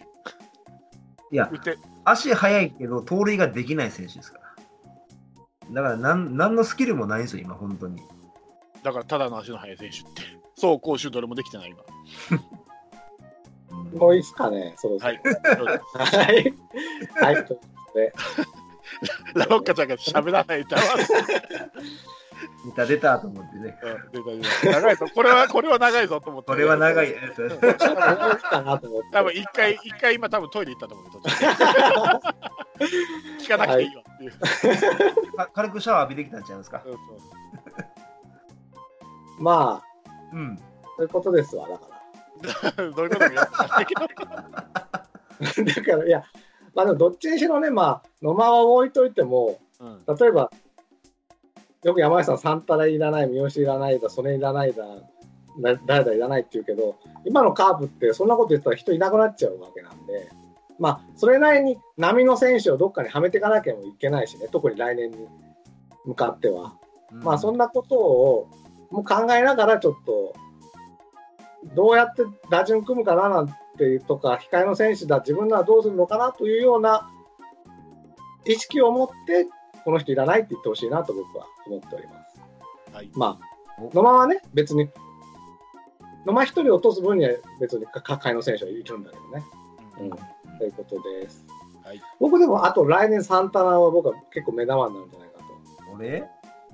[1.31, 1.51] いや、
[2.03, 4.55] 足速いけど、盗塁ができない選手ですから。
[5.71, 8.01] だからなん、何のスキルもないんですよ、今、本当に。
[8.81, 10.21] だからただの足の速い選手って。
[10.55, 11.83] そう、攻守どれもできてない、今。
[12.31, 12.59] うん
[13.93, 15.13] もういいっすかね、そろそろ。
[15.13, 15.21] はい。
[15.93, 16.53] はい。
[17.21, 17.45] はい。
[17.45, 18.13] ということで、
[19.35, 20.75] ラロッカちゃんが喋らないと。
[22.65, 23.77] 出た出たと思ってね。
[23.83, 25.05] うん出た出た長いぞ。
[25.13, 26.47] これは、これは長いぞと思って。
[26.47, 27.13] これは長い。
[29.11, 31.07] 多分一回、一回今多分トイレ行ったと思う
[33.41, 34.31] 聞かなくていいわっていう。
[35.35, 36.81] か軽くシャワー浴びてきたんちゃいますか？
[39.39, 39.81] ま
[40.33, 40.57] うん。
[40.57, 40.57] あ、
[40.97, 41.87] そういうことですわ、だか
[42.63, 42.71] ら。
[42.91, 43.19] どういうこと？
[43.29, 44.07] もやったんだけど。
[44.07, 44.07] だ
[45.83, 46.23] から、いや、
[46.79, 50.49] まあでもどっちにしろね、まあ、野間は置いといても、うん例えば、
[51.83, 54.85] よく山下さん、サンタラいらない、三好いらないだ、それいらないだ、
[55.61, 60.29] だ誰だいらないって言うけど、今のカープってそんなこと言ったら人いなくなっちゃうわけなんで、
[60.79, 65.27] まあ、それなりに波の選手をどっかにはめていかなきゃいけないしね、特に来年に
[66.05, 66.75] 向かっては。
[67.11, 68.47] まあ、そんなことを
[68.89, 70.33] もう考えながら、ちょっと、
[71.75, 77.09] どうやって打順組むかななんていうとか、控えの選手だ、自分ならどうするのかなというような
[78.45, 79.47] 意識を持って、
[79.83, 82.41] この人いらないって言ってほしいなと僕は思っております。
[82.93, 83.09] はい。
[83.15, 84.89] まあ、野間はね、別に、
[86.25, 89.43] 野間一人落とす分には別にか替えの選手はいるんだけどね。
[89.99, 90.09] うん
[90.59, 91.45] ということです。
[91.83, 95.45] はい僕でも、あと来年サンタナは僕は結構目玉になるんじゃないかと、
[95.95, 96.29] 俺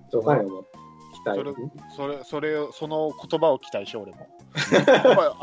[0.09, 0.69] そうかに思って
[1.15, 1.53] 期待それ
[1.95, 4.27] それ、それを、その言葉を期待しよう、俺も。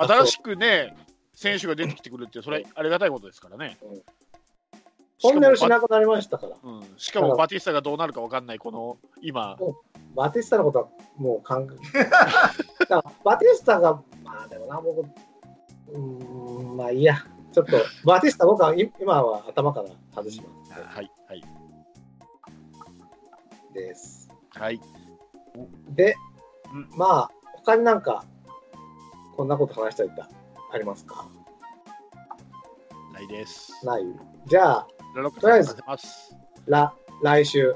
[0.02, 0.94] 新しくね、
[1.42, 3.76] 選手が出てきてくるって、それありがたいことですからね。
[5.20, 6.56] トンネルしなくなりましたから。
[6.62, 9.58] うん、しかもバティスタがどうなるか分かんない、この今、
[10.14, 12.04] バティスタのことはもう考え。
[13.24, 15.98] バティスタが、まあでもな、僕、うー
[16.72, 17.16] ん、まあいいや。
[17.52, 20.72] ちょっと、バティスタ僕はい今は頭から外します。
[20.72, 21.42] はい、はい、
[23.74, 24.28] です。
[24.50, 24.80] はい。
[25.90, 26.14] で
[26.72, 28.24] うん、まあ、他になんか、
[29.36, 30.22] こんなこと話したいって
[30.72, 31.28] ありますか？
[33.12, 33.84] ないです。
[33.84, 34.02] ない
[34.46, 34.86] じゃあ、
[35.40, 35.76] とりあえず。
[36.66, 37.74] ら来週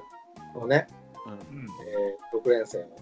[0.54, 0.88] のね、
[1.26, 1.66] うんうん。
[1.88, 2.96] えー、6連戦を。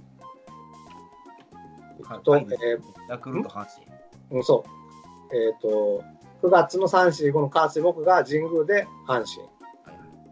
[2.02, 2.78] はと、はいえ
[3.08, 3.86] ヤクルト、阪神。
[3.86, 3.90] ー
[4.32, 5.34] うん、そう。
[5.36, 6.02] えっ、と、
[6.42, 9.48] 9月の3、4、5の火水木が神宮で阪神。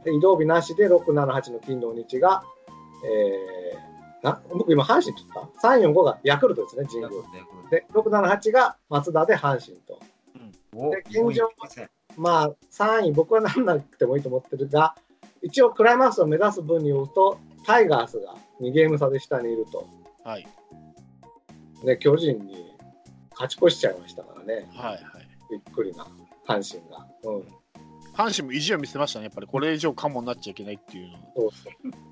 [0.05, 2.43] で移動日なしで6、7、8の金土日が、
[3.07, 3.92] えー、
[4.23, 7.11] な僕今阪神って言った ?3、4、5がヤクルトですね、神宮。
[7.71, 10.01] で、6、7、8が松田で阪神と。
[10.75, 11.51] おで現状
[12.17, 14.95] まあ、3位、僕はなんなくてもいいと思ってるが、
[15.43, 19.87] 一応クライマックスを目指す分に言うと、タイガースが2ゲーム差で下にいると。
[20.25, 20.47] はい。
[21.85, 22.73] で、巨人に
[23.33, 24.69] 勝ち越しちゃいましたからね。
[24.73, 25.03] はいはい。
[25.51, 26.07] びっくりな、
[26.47, 27.07] 阪神が。
[27.25, 27.63] うん。
[28.15, 31.19] 阪神も意地を見せましたね、やっぱりこれ以上カモになっちゃいけないっていうの。
[31.37, 32.12] そうそう。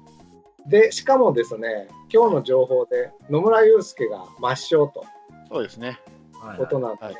[0.66, 5.04] で、しかもですね、今日の情報で野村祐介が抹消と
[5.48, 5.98] そうですね。
[6.40, 7.14] はいことなんで、はい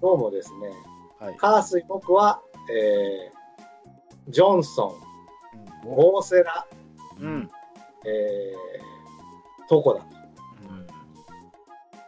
[0.00, 0.70] どうもですね、
[1.18, 1.36] はい。
[1.36, 4.96] カースイ僕は、えー、ジョンソ
[5.84, 6.44] ン、大瀬良、
[7.20, 7.26] うん。
[7.26, 7.50] うん。
[8.06, 10.06] えー、トコだと。
[10.70, 10.86] うん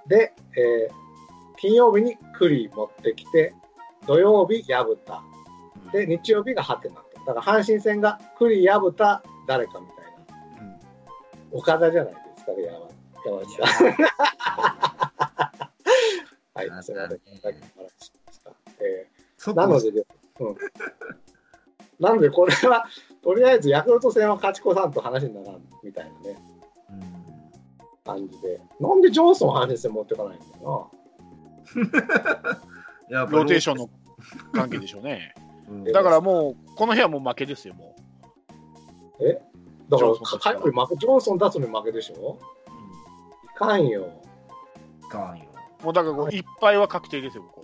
[0.09, 1.03] で、えー
[1.63, 3.55] 金曜日に栗持ってきて、
[4.09, 5.23] 土曜日薮田。
[5.93, 7.03] で、日曜日がハテナと。
[7.25, 10.02] だから阪神戦が栗薮田誰かみたいな。
[11.53, 12.79] うん岡田じゃないですかね、山
[13.25, 13.87] 山内さん。
[16.55, 17.53] はい、すみませだけ話
[17.99, 18.51] しました。
[18.81, 20.57] えー、なので、うん。
[22.01, 22.85] なので、これは、
[23.23, 26.37] とりあえずヤクルト戦は勝ち越さんと話にならんみたいなね、
[26.91, 27.03] うん
[28.05, 28.61] 感じで。
[28.81, 30.91] なんでジョンソン阪神戦持ってかないんだよ
[33.09, 33.89] やっぱローテーションの
[34.53, 35.35] 関係でしょうね。
[35.69, 37.95] うんだからもう、この部屋もう負けですよ、も
[39.21, 39.52] な。
[39.93, 42.39] だからジョンソンとしては火曜日負け、ジョンソン出すのに負けでしょ？
[42.41, 43.47] う。
[43.47, 44.07] いかんよ。
[45.05, 45.45] いかんよ。
[45.83, 47.63] もうだからこう、いっぱいは確定ですよ、こ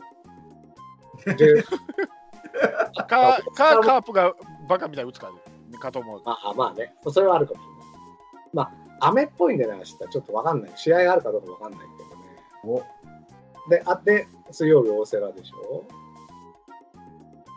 [1.27, 1.33] こ。
[1.35, 1.62] で、
[2.95, 4.35] か、か、カープが
[4.69, 5.31] バカみたいに打つか、
[5.81, 6.23] かと思う。
[6.25, 7.79] ああまあね、それはあるかもしれない。
[8.53, 8.62] ま
[9.01, 9.97] あ、雨っぽいんでね、明日。
[9.97, 10.73] ちょっとわかんない。
[10.77, 11.87] 試合があるかどうかわかんないけ
[12.67, 12.85] どね。
[13.67, 15.85] おで、あって、水曜日大瀬良でしょ？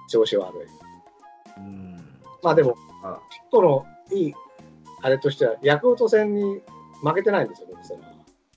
[0.10, 0.60] 調子悪い。
[1.58, 4.36] うんまあでも、あこのいい、
[5.02, 6.62] あれとしては、ヤクルト戦に
[7.04, 7.68] 負けてないんですよ。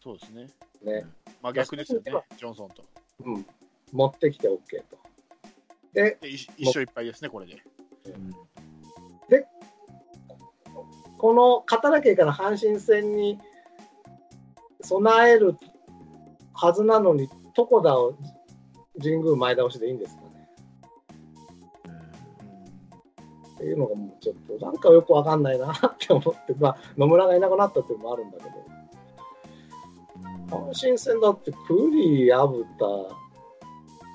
[0.02, 0.48] そうですね。
[0.82, 1.06] ね。
[1.42, 2.84] まあ逆ですよね、ジョンソンと。
[3.24, 3.46] うん。
[3.92, 4.58] 持ってきて OK
[4.90, 4.98] と。
[5.92, 7.62] で、で一一勝いっぱいですね、これで。
[8.06, 8.34] うん
[11.16, 13.38] この勝たなきゃいけない阪神戦に
[14.82, 15.56] 備える
[16.52, 18.14] はずなのに、床田を
[19.00, 20.23] 神宮前倒しでいいんですか？
[23.64, 28.50] っていうのがもうちょっとなんかよくわかんないなって思って、まあ、 野村がいなくなったっていうのもあるんだけど、
[30.58, 32.84] 阪神戦だってクリー、アブタ、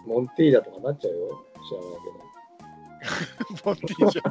[0.06, 1.44] モンティーダとかなっちゃうよ。
[1.68, 2.10] 知らないけ
[3.58, 3.66] ど。
[3.66, 4.30] モンティーじゃ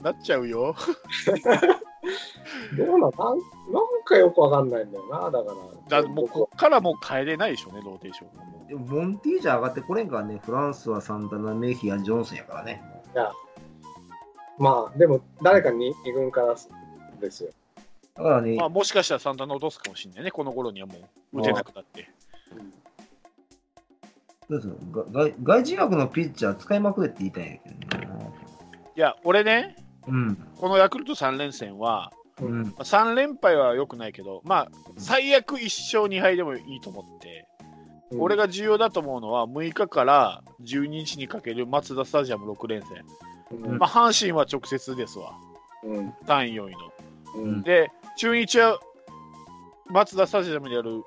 [0.00, 0.02] ん。
[0.02, 0.74] なっちゃうよ。
[2.76, 3.12] どうなんなんなん
[4.04, 5.54] かよくわかんないんだよな、だか
[5.88, 6.02] ら。
[6.02, 12.82] だもうこっからもう変えれないでしょうね、ローテーションはもうでもモンティージャー上がってこれんからね、フランスはサンタナ、メヒア、ジョンソンやからね。
[14.58, 16.54] まあ、でも誰かに二軍から
[17.20, 17.50] ですよ。
[18.14, 20.94] だからね、まあ、もしかしたらサンタナ落とすかもしれないね、この頃にはも
[21.32, 22.08] う打てなくなって。
[24.50, 27.70] どうするが外外人枠のピッチャー使いまくれって言いたいんやけ
[28.06, 28.32] どね。
[28.94, 29.76] いや、俺ね、
[30.08, 30.36] うん。
[30.58, 32.62] このヤクルト3連戦は、うん。
[32.62, 37.46] まあ3連敗は良くないけど、まあ、最悪1勝2敗でもいいと思って、
[38.18, 43.04] 俺が、が重要だと思うのは、6日から12日にかけるマツダスタジアム6連戦。
[43.52, 45.34] うんまあ、阪神は直接ですわ、
[45.84, 46.78] うん3位、4位の。
[47.36, 48.78] うんで、中日は
[49.86, 51.02] マツダスタジアムでやる。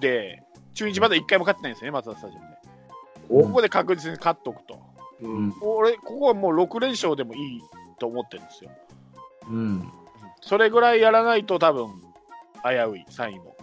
[0.00, 0.42] で、
[0.74, 2.54] 中日まだ1回も勝ってないんですよね、マツダスタジアムで。
[3.28, 4.78] おここで確実に勝っておくと。
[5.22, 7.62] うん俺、ここはもう6連勝でもいい
[7.98, 8.70] と思ってるんですよ。
[9.48, 9.92] うん。
[10.40, 11.88] それぐらいやらないと多分、
[12.64, 13.56] 危うい、3位も。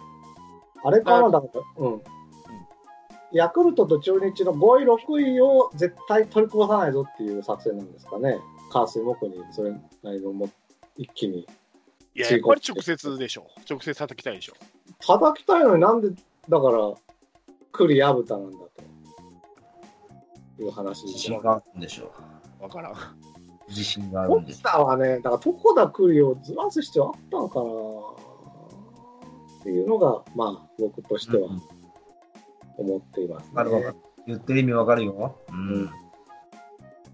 [0.84, 2.02] あれかな、だから、うん。
[3.32, 8.38] ヤクルトと中日の5位、6位を絶対取りこさないぞっていう作戦なんですかね。
[8.70, 10.48] カースイ木にそれなりのも
[10.96, 11.46] 一気に。
[12.14, 13.46] いや、やっぱり直接でしょ。
[13.68, 14.54] 直接叩きたいでしょ。
[14.98, 16.10] 叩きたいのになんで、
[16.48, 16.92] だから、
[17.72, 18.82] 栗矢蓋なんだと
[20.62, 22.12] いう話自です信があるんでしょ
[22.60, 22.94] わからん。
[23.74, 23.78] う。
[23.78, 27.66] 自信があるポんですスターはね、だから床田栗をずらす必要あったのかな
[29.60, 31.62] っていうのが、まあ、僕としてはうん
[32.78, 33.96] 思っています、ねわかるわかる。
[34.26, 35.36] 言ってる意味わかるよ。
[35.50, 35.90] ううんん。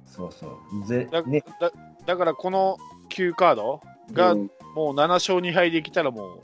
[0.07, 0.87] そうそう。
[0.87, 1.73] ぜだ,、ね、だ
[2.07, 2.77] だから、この
[3.11, 3.81] 9カード
[4.13, 6.41] がうんもう7勝2敗できたらもう、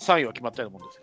[0.00, 0.94] 3位は決まったようなもんで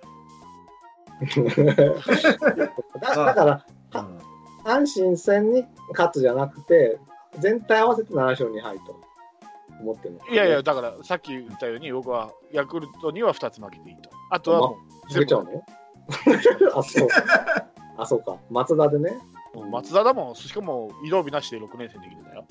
[1.30, 1.46] すよ。
[3.00, 3.66] だだから、
[4.02, 6.98] うん阪神戦に勝つじゃなくて、
[7.40, 9.00] 全体合わせて7勝2敗と
[9.82, 14.10] 思ってるいやいや、だからさっき言ったように、僕はヤクルトには2つ負けていいと。
[14.30, 14.78] あとはも
[15.10, 15.64] う負けちゃうの？
[16.76, 17.08] あ、そう。
[17.98, 18.38] あ、そうか。
[18.50, 19.18] 松田でね。
[19.72, 22.46] 松田だもん、しかも移動日なしで6連戦できるんだよ。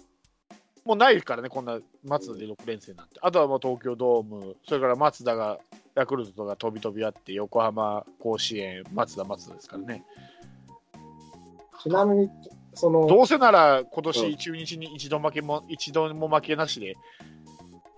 [0.85, 3.15] もうないからね、こんな松田で6連戦なんて。
[3.21, 5.59] あとはもう東京ドーム、それから松田が、
[5.95, 10.05] ヤクルトとか飛び飛びあって、横浜、甲子園、松田、松田ですからね。
[11.83, 12.31] ちなみに、
[12.75, 14.13] その、どうせなら今うん。
[14.13, 16.97] 年中日に一度負けも、一度も負けなしで、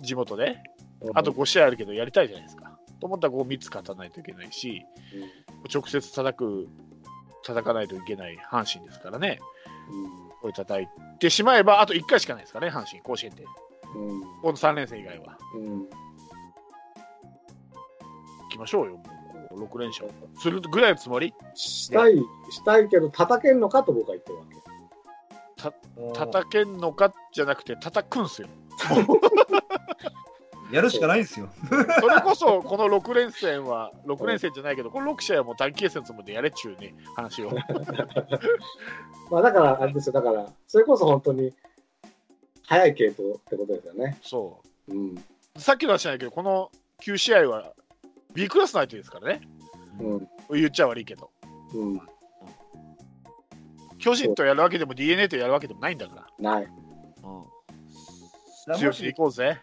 [0.01, 0.59] 地元で、
[1.01, 1.19] うん。
[1.19, 2.79] あと5試合あるけどやりたいじゃないですか。
[3.01, 4.85] と思ったらこう3つ勝たないといけないし、
[5.73, 6.69] 直接叩く、
[7.45, 9.41] 叩かないといけない阪神ですからね、
[10.41, 10.87] これ叩い
[11.19, 13.45] てしまえば、あと1回しかないですからね、阪神、甲子園って。
[13.95, 14.21] うん。
[14.43, 15.39] この3連戦以外は。
[15.55, 15.81] うん。
[15.81, 15.89] 行
[18.51, 19.14] きましょうよ、もう
[19.57, 22.17] 6連勝するぐらいのつもり、したい、
[22.51, 24.65] したいけど、叩けんのかと僕は言ってるわけ。
[26.15, 28.49] 叩けんのかじゃなくて、叩くんすよ。
[30.73, 31.49] やるしかないんですよ。
[32.01, 37.51] それこそ、この6連戦は、6連戦じゃないけど、この6試合はもう短期決戦のつもりでやれっちゅうね、話を。
[39.31, 41.53] まあだから、あれですよ、だから、それこそ本当に、
[42.67, 44.19] 早い系統ってことですよね。
[44.23, 45.15] そうん。
[45.55, 45.61] う。
[45.61, 46.71] さっきの話じゃないけど、この
[47.03, 47.75] 9試合は
[48.35, 49.41] B クラスの相手ですからね。
[50.01, 50.29] うん。
[50.59, 51.31] 言っちゃ悪いけど。
[51.75, 52.01] うん。
[53.99, 56.51] 巨人とやるわけでも DNA とやるわけでもないんだから。
[56.51, 56.69] ない。
[58.77, 59.61] 強気でいこうぜ。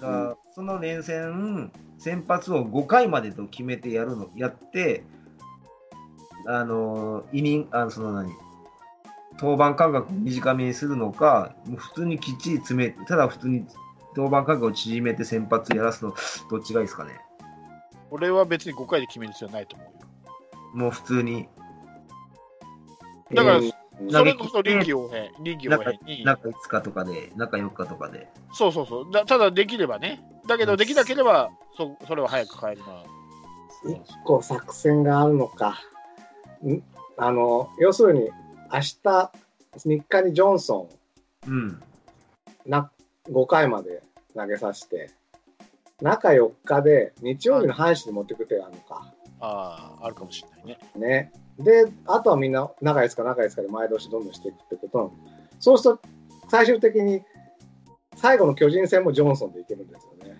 [0.00, 5.04] だからその連戦、先発を5回までと決めてやるの、やって、
[6.46, 8.32] あの、イニング、あの、その何、
[9.38, 13.64] 登板間隔を短めにするのか、もう普通にきっちり詰め、ただ普通に
[14.16, 16.14] 登板間隔を縮めて先発やらすの、
[16.50, 17.20] どっちがいいですかね。
[18.12, 19.92] 俺は別に5回で決める必要はないと思うよ。
[20.74, 21.48] もう普通に、
[23.32, 23.72] だからうん
[24.10, 26.24] それこそ臨機応変、臨機応変に。
[26.24, 28.28] 中5日とかで、中4日とかで。
[28.52, 29.10] そうそうそう。
[29.12, 30.22] だただできればね。
[30.46, 33.04] だけどできなければ、そそれは早く変えるのは。
[33.84, 35.78] 一個作戦があるのか。
[36.64, 36.82] ん？
[37.16, 38.30] あの、要するに、
[38.72, 39.30] 明日、
[39.76, 40.88] 3日にジョンソ
[41.46, 41.68] うん。
[41.68, 41.82] ン、
[42.66, 42.90] な、
[43.30, 44.02] 5回まで
[44.34, 45.10] 投げさせて、
[46.02, 49.12] 中4日で日曜日の阪神に持ってく手があるのか。
[49.40, 50.78] ああ、あるかもしれないね。
[50.96, 51.32] ね。
[51.58, 55.12] で、あとはみんな、中5日、中5日で前倒しどんどんしていくってことなの。
[55.60, 56.02] そうすると、
[56.48, 57.22] 最終的に、
[58.16, 60.36] 最後の巨人戦もジョンソンでいけるんですよね。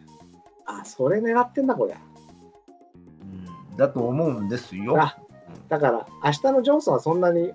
[0.66, 1.94] あ、それ狙ってんだ、これ。
[1.94, 5.00] うんだと思うんですよ。
[5.00, 5.16] あ
[5.68, 7.52] だから、明日のジョンソンはそんなに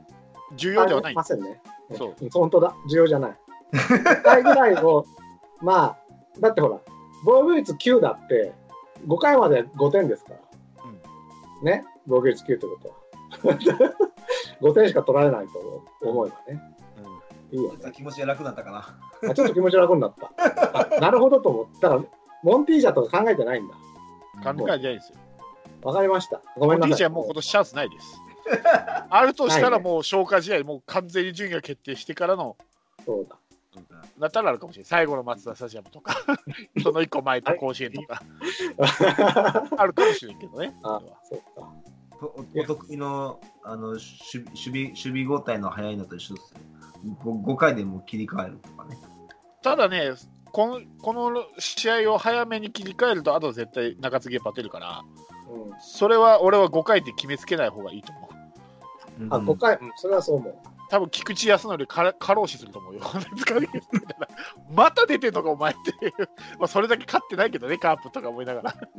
[0.55, 1.13] 重要ではない。
[1.13, 1.61] ませんね。
[1.95, 2.29] そううん。
[2.29, 2.75] 本当だ。
[2.89, 3.37] 重要じゃない。
[3.73, 5.05] 1回ぐらいを、
[5.61, 5.97] まあ、
[6.39, 6.79] だってほら、
[7.23, 8.53] 防御率9だって、
[9.07, 10.39] 5回まで5点ですから。
[11.63, 11.85] ね？
[12.05, 13.55] 防御率9ってことは。
[14.61, 16.61] 5点しか取られないと思えばね。
[17.51, 17.91] いいよね。
[17.93, 19.29] 気持ちが楽だったかな。
[19.29, 20.31] あちょっと気持ち楽になった。
[20.97, 22.01] あなるほどと思ったら、
[22.43, 23.75] モンティージャとか考えてないんだ。
[24.43, 25.17] 考えじゃないですよ。
[25.83, 26.41] わかりました。
[26.57, 26.87] ごめんなさい。
[26.87, 28.21] モンティーチはもう今年チャンスないです。
[29.09, 32.55] あるとしたらもう消化試合、もう完全に順位が決定してからの、
[33.05, 33.37] そうだ。
[34.19, 34.85] だったらあるかもしれない。
[34.85, 36.15] 最後の松田スタジアムとか、
[36.81, 38.21] その1個前と甲子園とか、
[39.77, 40.75] あるかもしれないけどね。
[40.83, 41.71] あ、そうか。
[42.19, 46.59] おお得意のあの守備守備守備交代の早いのと一緒ですよ。
[47.23, 48.97] 5, 5回でもう切り替えるとかね。
[49.61, 50.13] ただね、
[50.51, 55.03] このこの試合を早めに切り替えると、あとは絶対中継ぎがバテるから、
[55.49, 55.79] うん。
[55.79, 58.29] それは俺は5回で決めつけない方がいいと思
[59.21, 59.27] う。
[59.29, 60.55] あ、5回、うん、それはそう思う。
[60.89, 63.01] 多分菊池康則か過労死すると思うよ。
[64.71, 66.13] また出てんのか、お前っていう。
[66.59, 68.71] まあそれだけ勝ってないけどね、カープとか思いながら。
[68.71, 68.89] 確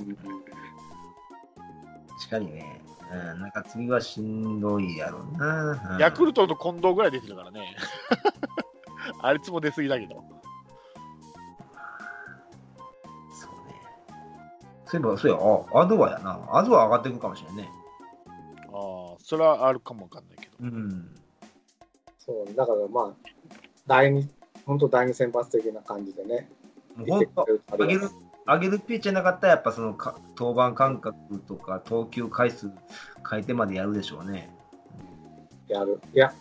[2.30, 5.72] かにね、うん、中継ぎはしんどいやろうな。
[5.94, 7.74] うんヤクルトの近藤ぐらい出てるからね。
[9.22, 10.22] あいつも出過ぎだけど。
[13.32, 13.80] そうね。
[14.84, 15.38] そういえば、そうや、
[15.74, 16.38] あアドバやな。
[16.52, 17.70] アドバ上がっていくかもしれんね。
[18.72, 20.54] ああ、それはあるかもわかんないけど。
[20.60, 21.14] うん。
[22.28, 23.28] そう、だからまあ、
[23.86, 24.28] 第二、
[24.66, 26.50] 本当第二先発的な感じでね。
[26.98, 27.20] 上
[27.86, 28.10] げる、
[28.46, 32.70] 上げるピッチャーなかったら、やっぱそのか登板間隔とか投球回数
[33.28, 34.54] 変えてまでやるでしょうね。
[35.68, 36.00] やる。
[36.12, 36.34] いや、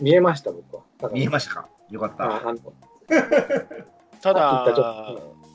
[0.00, 0.82] 見えました、僕は。
[1.10, 1.68] 見えましたか？
[1.88, 2.42] よかった。
[4.20, 4.74] ただっ、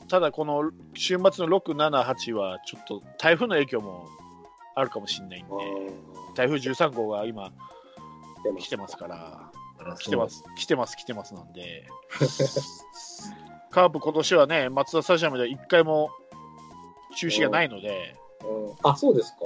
[0.07, 4.07] ただこの週末の6、7、8はちょっと台風の影響も
[4.73, 5.53] あるかもしれないんで、
[6.35, 7.51] 台風13号が今
[8.59, 9.50] 来てますから、
[9.99, 11.87] 来てます、来てます、来てますなんで、
[13.69, 16.11] カープ今年はね、松田スタジアムで1回も
[17.15, 18.73] 中止がないので、うん。
[18.83, 19.45] あ、そうですか。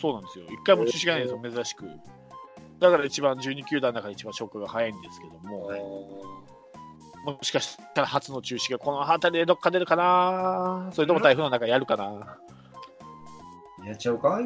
[0.00, 1.84] そうなんですよ、1回も中止がないんですよ、珍しく。
[2.78, 5.70] だから一番12球団の中で一番消化が早いんですけども、
[7.24, 12.38] もしかしたら初の中止がこの辺りでどっか出るかな、それとも台風の中やるかな、
[13.86, 14.44] やっちゃうかい。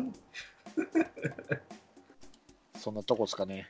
[2.78, 3.68] そんなとこですかね。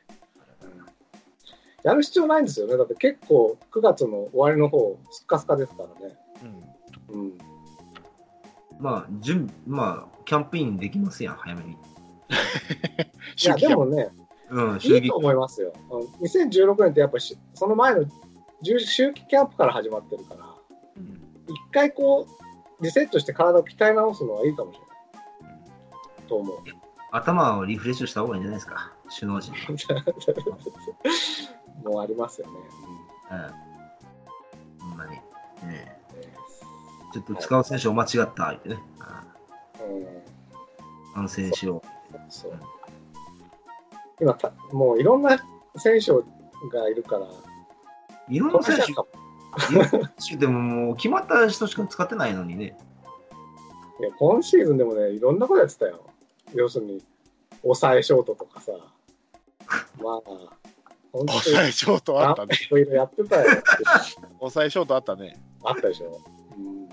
[1.85, 2.77] やる必要ないんですよね。
[2.77, 6.17] だって結構9月の終わりの方、スッカスカですからね。
[7.11, 7.39] うんうん。
[8.81, 11.73] まあ、準まあ、キャンペーンできますやん、早めに。
[11.77, 11.77] い
[13.47, 14.09] や、でもね、
[14.49, 15.17] うん、いいと。
[15.17, 15.73] 思いますよ。
[15.91, 18.05] うん2016年ってやっぱし、その前の
[18.63, 20.55] 10秋季キャンプから始まってるから、
[20.97, 22.27] うん一回こ
[22.81, 24.89] う、リセットして体を鍛え直すのはいいかもしれない。
[26.29, 26.57] と思う。
[27.13, 29.53] 頭をリフレッシュした方がいいんじゃないですか、首脳陣。
[31.85, 32.53] もうありますよね。
[34.81, 34.89] うん。
[34.89, 35.13] ほんまに。
[35.13, 35.21] ね
[35.63, 36.05] え
[37.13, 38.79] ちょっと使う選手を間違った、言ってね。
[39.81, 40.25] うんうん
[41.15, 41.81] 反省しよ
[42.29, 42.61] そう
[44.21, 45.39] 今た、もういろんな
[45.77, 46.11] 選手
[46.77, 47.33] がいるから、う。
[48.29, 52.77] いろんな選手、手でももう決まった人しか使ってないのにね。
[54.01, 56.05] いや今シーズンでもね、いろんなことやってたよ。
[56.53, 57.03] 要するに、
[57.63, 58.73] 抑えショートとかさ。
[60.03, 60.64] まあ、
[61.15, 62.57] 抑えショートあったね。
[62.61, 63.63] いろいろやってたよ。
[64.41, 65.39] 抑えショートあったね。
[65.63, 66.21] あったでしょ。
[66.57, 66.89] うん、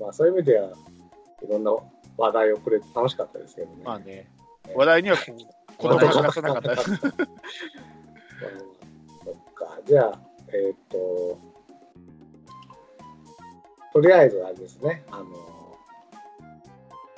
[0.00, 0.72] まあ、そういう意味では、い
[1.50, 1.72] ろんな
[2.16, 3.82] 話題をくれて楽しかったですけどね。
[3.84, 4.30] まあね、
[4.74, 5.36] 話題にはこう
[5.82, 6.90] 言葉が出さなかったです。
[6.94, 7.00] うん
[9.24, 11.38] そっか、じゃあ、えーっ、と、
[13.92, 15.24] とりあえずあれですね、あの、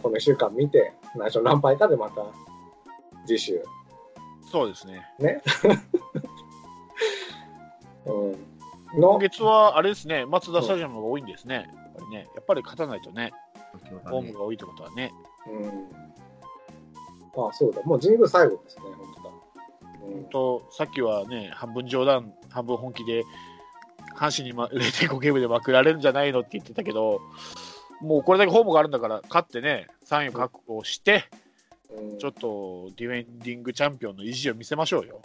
[0.03, 2.25] この1週間見て、何勝何敗かでまた
[3.27, 3.63] 次週、
[4.51, 5.07] そうですね。
[5.19, 5.43] ね。
[8.09, 8.37] うん。
[8.95, 11.55] 今の、月はあれですね、松田スタジアムが多いんですね。
[11.55, 13.33] やっぱりね、やっぱり勝たないとね、
[14.05, 15.13] ホームが多いってことはね。
[15.47, 17.49] うん。
[17.49, 19.31] あ、そうだ、もう神宮最後ですね、本当だ。
[19.31, 23.25] うんとさっきはね、半分冗談、半分本気で、
[24.17, 27.21] 阪神に、ま、0.5ゲームでまくられるんじゃないのって言ってたけど、
[28.01, 31.25] もうこれだけホームがあるんだから、勝ってね、3位を確保して、
[31.91, 35.23] うんちょっとディフェンディングチャンピオンの意地を見せましょうよ。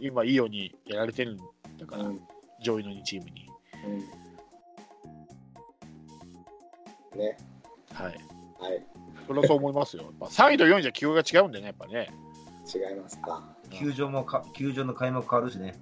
[0.00, 1.38] 今、いいようにやられてるん
[1.78, 2.20] だから、うん
[2.62, 3.46] 上位の2チームに。
[3.86, 4.24] うん
[7.18, 7.36] ね、
[7.92, 8.14] はい。
[8.58, 8.84] はい、
[9.26, 10.02] それはそう思いますよ。
[10.04, 12.10] やっぱ3位と4位じゃ気候が違うんでね、やっぱね。
[12.74, 13.56] 違いますか。
[13.70, 15.74] 球場もか、球場の開幕変わるしね。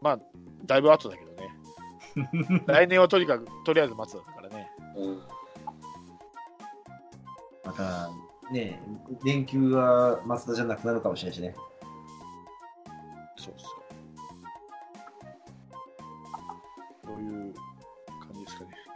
[0.00, 0.18] まあ、
[0.64, 2.62] だいぶ後だけどね。
[2.66, 4.70] 来年はとにかく、とりあえず松田だからね。
[4.96, 5.22] うん。
[7.64, 8.10] また、
[8.50, 8.80] ね、
[9.24, 11.54] 連休は松田じゃなくなるかもしれないしね。
[13.36, 13.77] そうそう。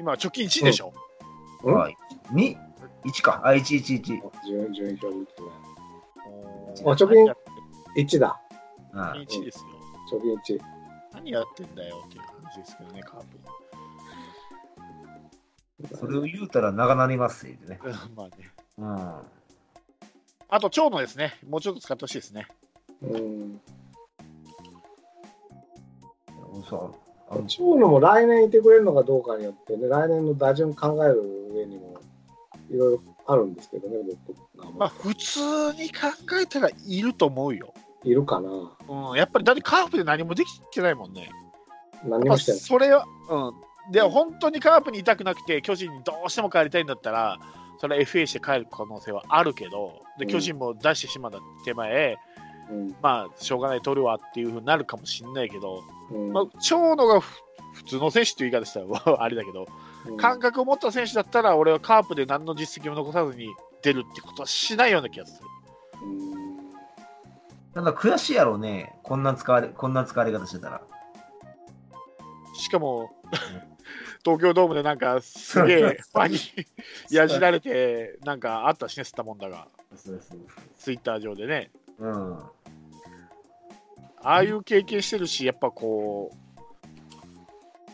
[0.03, 0.93] 今、貯金1でしょ、
[1.63, 1.97] うんはい。
[2.33, 2.57] 2、
[3.05, 3.41] 1か。
[3.45, 4.21] あ、1、1、1。
[4.45, 5.51] 順順位表見てない。
[6.85, 7.33] おあ貯金
[8.05, 8.41] 1だ。
[8.95, 10.19] あ1ですよ。
[10.19, 10.61] 貯金1。
[11.13, 13.21] 何やってんだよっていう感じですけどね、カー
[15.89, 15.97] プ。
[15.97, 17.79] それを言うたら長なりますってね。
[17.85, 18.51] う んまあね。
[18.79, 19.23] うん。
[20.49, 21.39] あと、長野ですね。
[21.49, 22.49] もうちょっと使ってほしいですね。
[23.03, 23.61] うん。
[26.69, 27.02] そう。
[27.47, 31.23] 長野も来年いてくれるのかどうかによってね、来年の打順考える
[31.55, 32.01] 上にも、
[32.71, 34.39] いろいろあるんですけどね、僕
[34.77, 35.41] まあ、っ普通
[35.75, 36.09] に考
[36.41, 37.73] えたらいると思うよ。
[38.03, 38.51] ているかな。
[38.89, 41.31] うん、やっぱりだってカープで何もできてないもんね。
[42.07, 42.61] まあ何もしてない。
[42.61, 43.93] それは、うん。
[43.93, 47.39] で、本当にカープにいたくなくて、巨人にどうしても帰りたいんだったら、
[47.79, 52.19] それは FA して帰る可能性はあるけど、でうん巨人も出してしまった手前、
[52.71, 55.83] うんまあ、しょうがない、取るわっていうふうになるかもしれないけど、うん
[56.33, 57.41] まあ、長野がふ
[57.75, 58.87] 普通の選手という言い方したら
[59.23, 59.67] あれだけど、
[60.07, 63.47] うん感覚を持った選手だったら、俺はカープで何の実績も残さずに
[63.83, 65.47] 出るってことはしないような気がする。
[66.03, 66.33] うん
[67.75, 68.99] ただ悔しいやろうね。
[69.03, 70.83] こんな使われ、こんな使われ方してたら。
[72.55, 73.11] しかも、
[74.25, 76.39] 東京ドームでなんかすげえファンに
[77.11, 80.41] やじられて、なんかあったしね、吸ったもんだが、そうそう
[80.77, 81.71] ツイッター上でね。
[81.99, 82.43] うん。
[84.23, 86.31] ああいう経験してるし、やっぱこ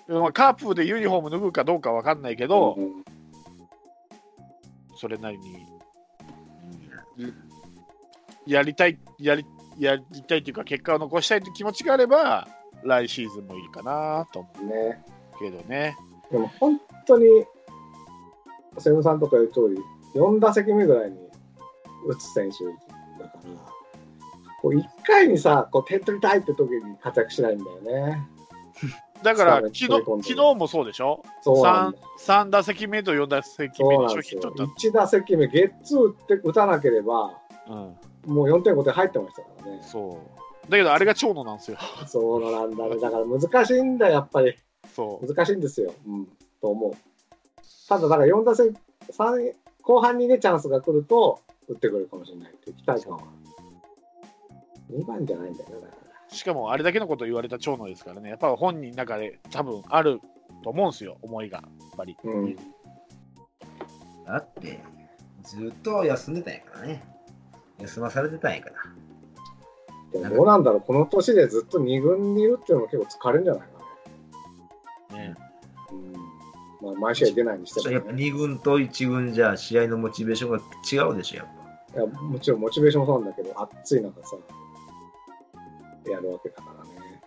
[0.08, 3.04] う、まあカープでユニフォーム脱ぐかどうかわかんないけど、うん
[5.00, 5.64] それなりに
[8.46, 9.46] やりたい、やり
[9.78, 12.48] やりたいというか、結果を残したいという気持ちがあれば、
[12.82, 15.04] 来シーズンもいいかなと思ね。
[15.38, 15.96] けどね。
[16.32, 17.26] でも本当に、
[18.78, 19.68] 瀬野さんとか言う通
[20.14, 21.16] り、4打席目ぐらいに
[22.06, 22.64] 打つ選手
[23.22, 23.77] だから、
[24.68, 28.22] こう1回にさ、こう点取りたいって時に活躍しないんだよね。
[29.22, 31.24] だから、昨日昨日もそうでしょ？
[31.42, 32.04] そうなん 3, だよ。
[32.46, 34.22] 3打席目と4打席そ目ですよ。
[34.22, 37.32] ヒットだっ1打席目、ゲッツー打って打たなければ、
[37.66, 39.80] た、うん、もう4.5点入ってましたからね。
[39.82, 40.20] そ
[40.68, 40.70] う。
[40.70, 41.78] だけど、あれが長野なんですよ。
[42.06, 43.00] そうなんだね。
[43.00, 44.54] だから難しいんだよ、やっぱり。
[44.94, 45.26] そう。
[45.26, 45.94] 難しいんですよ。
[46.06, 46.26] うん、
[46.60, 46.92] と思う。
[47.88, 48.76] ただ、だから4打席、
[49.10, 49.52] 三
[49.82, 53.22] 後半にね、チャンスが来ると、打ってくれるかもしれないって期待感は。
[54.90, 56.36] 2番じゃないんだよね、だから。
[56.36, 60.20] しかも、あれだけのこと言われた長野ですからね、やっぱ本人の中で多分ある
[60.62, 61.58] と思うんですよ、思いが。
[61.58, 62.16] やっぱり。
[62.22, 62.56] うん。
[64.26, 64.80] だって、
[65.42, 67.02] ずっと休んでたんやからね。
[67.78, 70.20] 休まされてたんやから。
[70.20, 75.36] でもどうなんだろう、この年でずっと2軍にいるっていうのも結構疲れるんじゃないかね、な。
[75.92, 76.12] うん。
[76.80, 78.22] まあ、毎試合出ないにしても、やっぱね。
[78.22, 82.00] 2軍と1軍じゃ試合のモチベーションが違うでしょ、やっぱ。
[82.00, 84.36] いやもちろんモチベーションもそうなんだけど、暑い中さ、
[86.10, 87.20] やるわけだからね。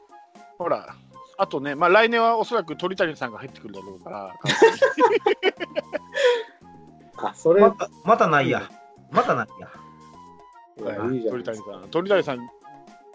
[0.58, 0.96] ほら、
[1.38, 4.36] あとね、まあ、来年はおそらく鳥谷さんが入ってくるだろうから、
[7.18, 8.70] あ、それ、また、またないや。
[9.12, 9.70] またないや。
[10.80, 12.40] いやいい鳥谷さん、鳥谷さん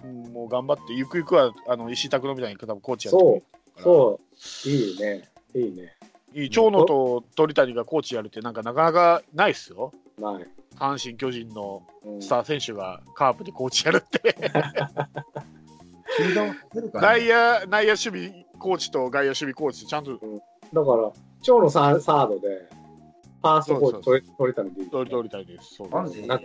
[0.05, 4.21] うんもう頑張って、ゆくゆくはあの石井拓郎みたいに多分コーチやってくれるからそ
[4.67, 5.29] う、いいね。
[5.55, 5.97] いいね。
[6.35, 9.93] いい長野と鳥谷がコーチやるって、なんかなかなかないっすよ。
[10.19, 10.47] ない。
[10.77, 14.37] 阪神・巨人のうんスター選手がカープでコーチやるって、
[16.17, 21.13] 球団出るから、内野内野守備コーチと外野守備コーチ、ちゃんとだから、
[21.43, 22.49] 長野ササードで、
[23.43, 25.77] ファーストコーチ取り取れたのでいい、取り取りたいです。
[25.77, 26.23] そうマジ？
[26.23, 26.45] でなんか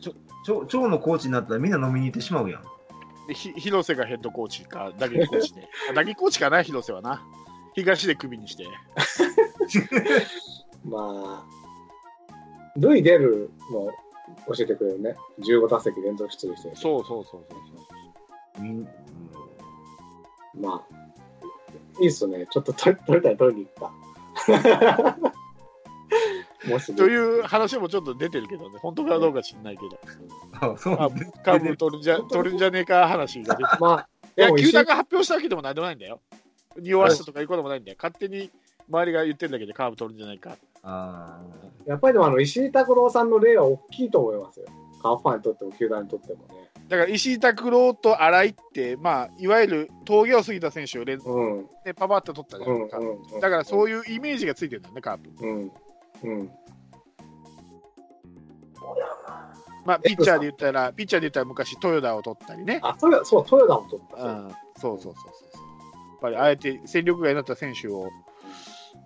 [0.00, 2.62] ちょちょ長のコーチになったらみんな飲みに行ってしまうやん。
[3.28, 5.68] でひ広瀬がヘッドコーチか、打撃コーチで。
[5.90, 7.22] あ打撃コーチかな、広瀬はな。
[7.74, 8.66] 東でクビにして。
[10.84, 11.46] まあ、
[12.76, 13.90] 塁出るの
[14.54, 15.16] 教えてくれるね。
[15.40, 16.76] 15打席連続出塁してる。
[16.76, 17.73] そうそうそうそう
[18.58, 18.88] みん
[20.60, 22.46] まあ、いいっすね。
[22.50, 25.34] ちょっと取り取りたい取りに行った。
[26.96, 29.98] という話もちょっと出てるけどね、本当かどうか知んないけど。
[30.72, 31.10] あ、そうあ
[31.44, 33.78] カーブ取るんじゃ 取るんじゃねえか話が出てる。
[33.80, 36.20] まあ、いや、球団が発表したわけでもなんでもないんだよ。
[36.78, 37.96] 匂わしたとかいうこともないんだよ。
[38.00, 38.50] 勝手に
[38.88, 40.56] 周りが言ってるだけでカーブ取るんじゃないか。
[40.82, 41.40] あ
[41.86, 44.66] やっぱりでもあの石井拓郎さんの例は大きいと思いますよ。
[45.02, 46.63] カープファンにとっても球団にとってもね。
[46.88, 51.58] だから石井拓郎と新井って、まあ、いわゆる峠を過ぎた選手を連続うん。
[51.58, 52.98] うんでパパッと取ったじゃうんんか。
[52.98, 53.40] うん。
[53.40, 55.30] だからそういいうイメージがついてるんだよね、カープ。
[55.38, 55.72] うん。
[56.22, 56.50] うん。
[59.84, 62.80] まあ、ピッチャーで言ったら、ピッチャーで言ったら昔、豊田を取ったりね。
[62.82, 64.22] あ、そう、豊田も取った。
[64.24, 65.62] うん、そうそうそうそうそう。
[66.10, 68.08] やっぱりあえて戦力外になった選手を、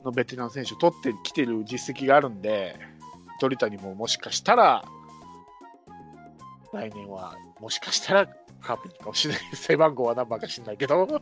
[0.05, 2.79] のベテラン選手を取ってきてる実績があるんで、
[3.41, 4.85] 鳥谷ももしかしたら、
[6.73, 8.27] 来年はもしかしたら
[8.61, 9.43] カープかもしれない。
[9.55, 11.21] 背番号は何番か知らないけど、うん、そう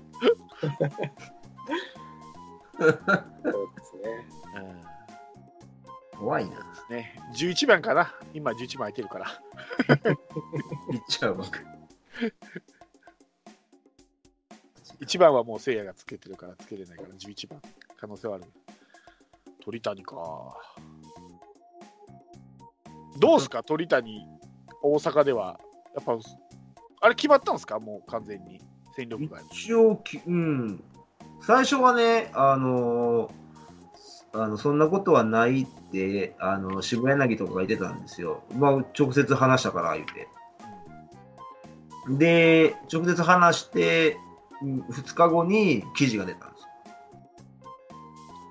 [2.81, 2.89] で
[3.85, 4.27] すね。
[6.19, 6.57] 怖いな。
[6.89, 8.15] ね11番かな。
[8.33, 9.27] 今11番空いてるから。
[9.87, 11.61] ピッチャーばっか
[15.01, 17.61] 1番はもう聖夜がつけてるからつけれないから11番
[18.01, 18.45] 可能性はある。
[19.63, 20.57] 鳥谷か。
[23.19, 23.63] どうすか？
[23.63, 24.27] 鳥谷、
[24.87, 25.59] 大阪では。
[25.95, 26.17] やっぱ、
[27.01, 27.79] あれ決まったんですか？
[27.81, 28.61] もう完全に。
[28.95, 29.43] 戦力外。
[29.53, 30.83] 一応き、うん。
[31.43, 33.47] 最初はね、あのー
[34.33, 38.43] あのそんなことはないって、あの渋谷柳とかが言ってたんですよ。
[38.55, 40.29] まあ、直接話したから言うて。
[42.19, 44.19] で、直接話して、
[44.63, 46.69] 2日後に記事が出たんですよ。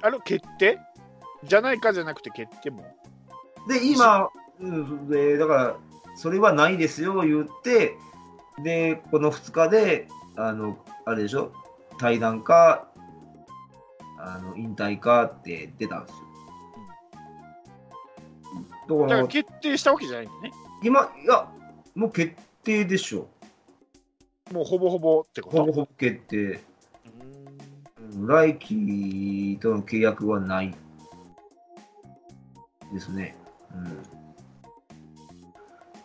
[0.01, 0.79] あれ決定？
[1.43, 2.83] じゃないかじゃなくて決定も。
[3.67, 4.29] で、今、
[4.59, 5.75] うんでだから、
[6.15, 7.97] それはないですよ、言って、
[8.63, 11.51] で、この2日で、あの、あれでしょ、
[11.99, 12.87] 対談か、
[14.17, 16.25] あの、引退かって出たんですよ。
[18.87, 20.51] だか、らら決定したわけじゃないんだね。
[20.83, 21.49] 今、いや、
[21.95, 23.27] もう決定でしょ。
[24.51, 25.57] もうほぼほぼってこと？
[25.57, 26.59] ほぼほぼ決定。
[28.27, 30.73] 来季との契約はない
[32.93, 33.35] ですね。
[33.73, 34.14] うん。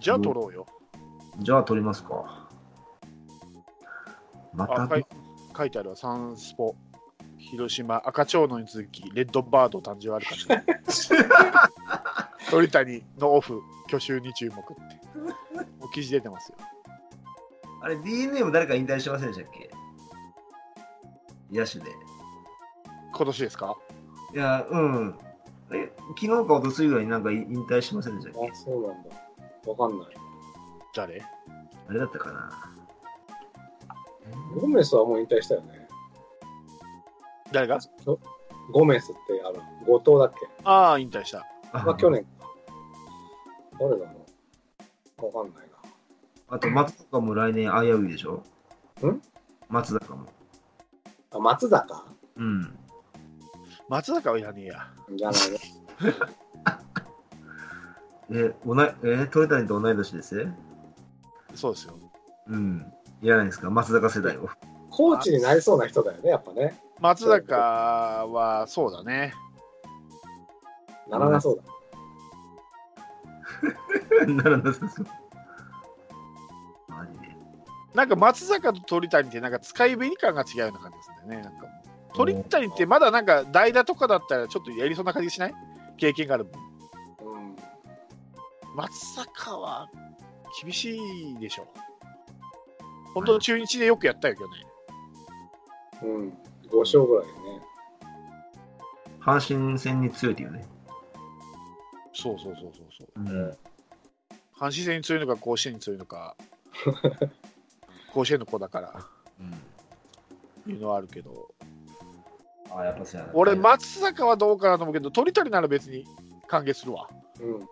[0.00, 0.66] じゃあ取ろうよ。
[1.38, 2.48] じゃあ取りますか。
[4.54, 5.06] またあ、書い
[5.56, 5.96] 書いてあるわ。
[5.96, 6.74] サンスポ。
[7.38, 10.62] 広島、赤蝶野に続き、レッドバード誕生あるかしら。
[12.50, 14.72] 鳥谷のオフ、去就に注目って。
[15.78, 16.56] もう記事出てますよ。
[17.82, 19.70] あれ、DNA も誰か引退してませんでしたっけ？
[21.50, 21.86] 野手で。
[23.14, 23.76] 今年ですか？
[24.34, 25.18] いや、うん。
[25.72, 28.50] え、昨日かおとついぐらいになんか引退しませんでしたっけ？
[28.50, 29.10] あ、そうなんだ。
[29.66, 30.08] わかんない。
[30.94, 31.22] 誰？
[31.88, 32.72] あれだったかな？
[34.60, 35.88] ゴメスはもう引退したよね。
[37.52, 37.78] 誰が？
[38.72, 40.48] ゴメスって、あの、後藤だっけ？
[40.64, 41.46] ああ、引退した。
[41.72, 42.30] あまあ、去年か。
[43.78, 44.26] 誰だろ
[45.22, 45.76] うわかんないな。
[46.48, 48.42] あと、松坂も来年危ういでしょ？
[49.06, 49.20] ん？
[49.68, 50.26] 松坂も。
[51.32, 52.04] あ、松坂？
[52.36, 52.78] うん。
[53.88, 54.86] 松坂はいらねえや。
[55.16, 55.58] じゃないね。
[58.32, 60.46] え、おなえ鳥谷と同い年です？
[61.54, 61.94] そうですよ。
[62.48, 62.86] うん。
[63.22, 63.70] いらないですか？
[63.70, 64.48] 松坂世代を。
[64.90, 66.80] コーチになりそうな人だよね、やっぱね。
[67.00, 69.32] 松坂はそうだね。
[71.08, 71.62] ならなそう
[74.20, 74.26] だ。
[74.26, 75.06] ならなさそう。
[76.88, 77.36] マジで。
[77.94, 81.42] なんか松坂と鳥谷ってなんか使い紅感が違うような感じですね。
[81.42, 81.66] なんか
[82.14, 85.54] 鳥谷ってまだなんか代打とかだったらちょっとやりそうな感じしない？
[85.96, 86.46] 経験がある。
[88.74, 89.88] 松坂は
[90.62, 91.66] 厳しいでしょ。
[93.14, 94.44] 本当、中日でよくやったよ、去
[96.02, 96.08] 年。
[96.10, 96.28] うん。
[96.70, 97.32] 5勝ぐらいね。
[99.20, 100.64] 阪神戦に強いっていうね。
[102.12, 103.20] そうそうそうそうそう。
[103.20, 103.50] うん。
[104.56, 106.36] 阪神戦に強いのか、甲子園に強いのか、
[108.12, 109.06] 甲子園の子だから、
[110.66, 111.52] いうのはあるけど、
[112.70, 113.32] あ、やっぱそうやな。
[113.34, 116.06] 俺、松坂はどうかなと思うけど、鳥谷なら別に
[116.46, 117.08] 歓迎するわ。
[117.40, 117.54] うん。
[117.54, 117.66] うん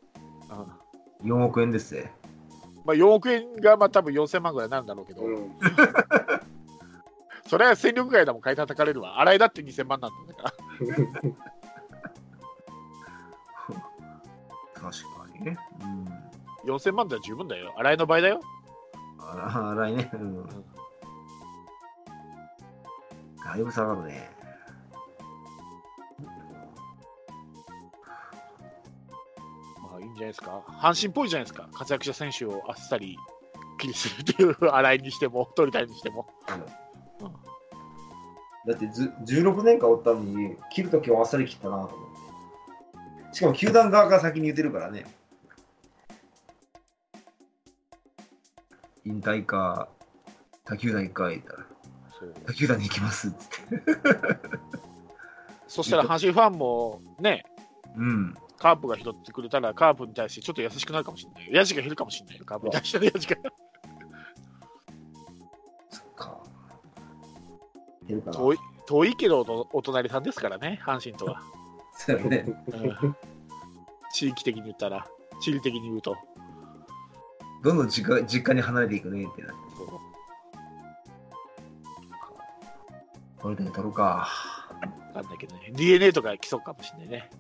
[1.25, 2.11] 4億円ですぜ。
[2.85, 5.53] まあ、4億円がまあ多分4000万ぐらいになるんだろうけど、うん。
[7.47, 9.21] それは戦力外だもん買い叩かれるわ。
[9.21, 10.53] 洗いだって2000万なんだから。
[14.75, 15.59] 確かにね。
[15.83, 16.07] うん。
[16.71, 17.75] 4000万では十分だよ。
[17.77, 18.41] 洗いの倍だよ。
[19.19, 20.11] あら、荒いね。
[20.15, 20.47] うん。
[23.45, 24.38] だいぶ下がるね。
[30.19, 30.63] じゃないですか。
[30.67, 31.69] 阪神っぽいじゃないですか。
[31.73, 33.17] 活躍した選手をあっさり
[33.79, 36.27] 切りするっていう洗いにしても、鳥谷にしても。
[38.67, 42.11] だってず16年間おったのに、切るときはあっさり切ったなと思っ
[43.31, 43.37] て。
[43.37, 45.07] しかも球団側が先に言ってるからね。
[49.05, 49.89] 引退か、
[50.65, 51.67] 他球団行くか言ったら、
[52.47, 53.39] 他球団に行きますって。
[55.67, 57.45] そしたら阪神ファンもね、
[57.97, 58.35] うん。
[58.59, 61.53] カープが拾ってくれたら、カープに対してちょっと優しくなるかもしれないよ。
[61.55, 63.37] ヤジが減るかもしれないよ、カープに対してのヤジが。
[65.91, 66.41] そっか。
[68.09, 68.37] いるかな。
[68.37, 71.43] 遠い遠いけどおお隣さんですからね、阪神とは。
[71.93, 72.45] そうやね。
[72.69, 73.17] うん
[74.11, 75.07] 地域的に言ったら、
[75.41, 76.17] 地理的に言うと。
[77.63, 79.53] どんどん実家実家に離れていくねってな。
[83.41, 84.29] 取れて取るか。
[85.15, 87.31] わかんないけどね、DNA とか来そうかもしれないね。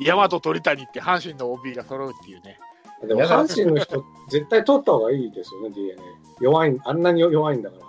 [0.00, 2.58] 大和鳥谷って阪神の OB が揃うっていうね。
[3.06, 6.02] でも阪神の人、 絶対取った方がいいですよね、DNA。
[6.40, 7.86] 弱い、あんなに弱いんだから、阪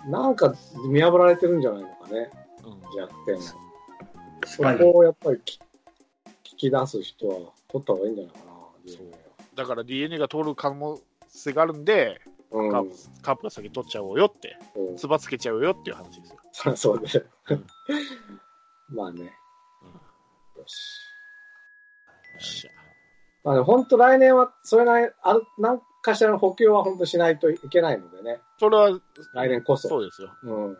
[0.00, 0.10] 神。
[0.10, 0.54] なんか
[0.88, 2.30] 見破られてるんじゃないのかね、
[2.64, 3.40] うん弱点を。
[4.44, 5.60] そこをやっぱりき
[6.44, 7.34] 聞き出す人は
[7.68, 8.52] 取った方がいいんじゃないかな、
[8.84, 9.18] DNA
[9.54, 12.20] だから DNA が通る可能性があるんで、
[12.50, 12.70] は。
[12.70, 16.38] カープカープが先取っちゃおうよって、うんつばつけちゃうよっていう話ですよ。
[16.66, 17.10] うん、そうね
[17.50, 17.66] うん。
[18.88, 19.32] まあね。
[20.62, 21.08] うんよし。
[22.32, 22.70] よっしゃ
[23.44, 28.40] まあね、本当来年は、それなり、ある、何かしらの補強は本当しないといけないのでね。
[28.58, 29.00] それは、
[29.34, 29.88] 来年こそ。
[29.88, 30.30] そうですよ。
[30.44, 30.78] うん。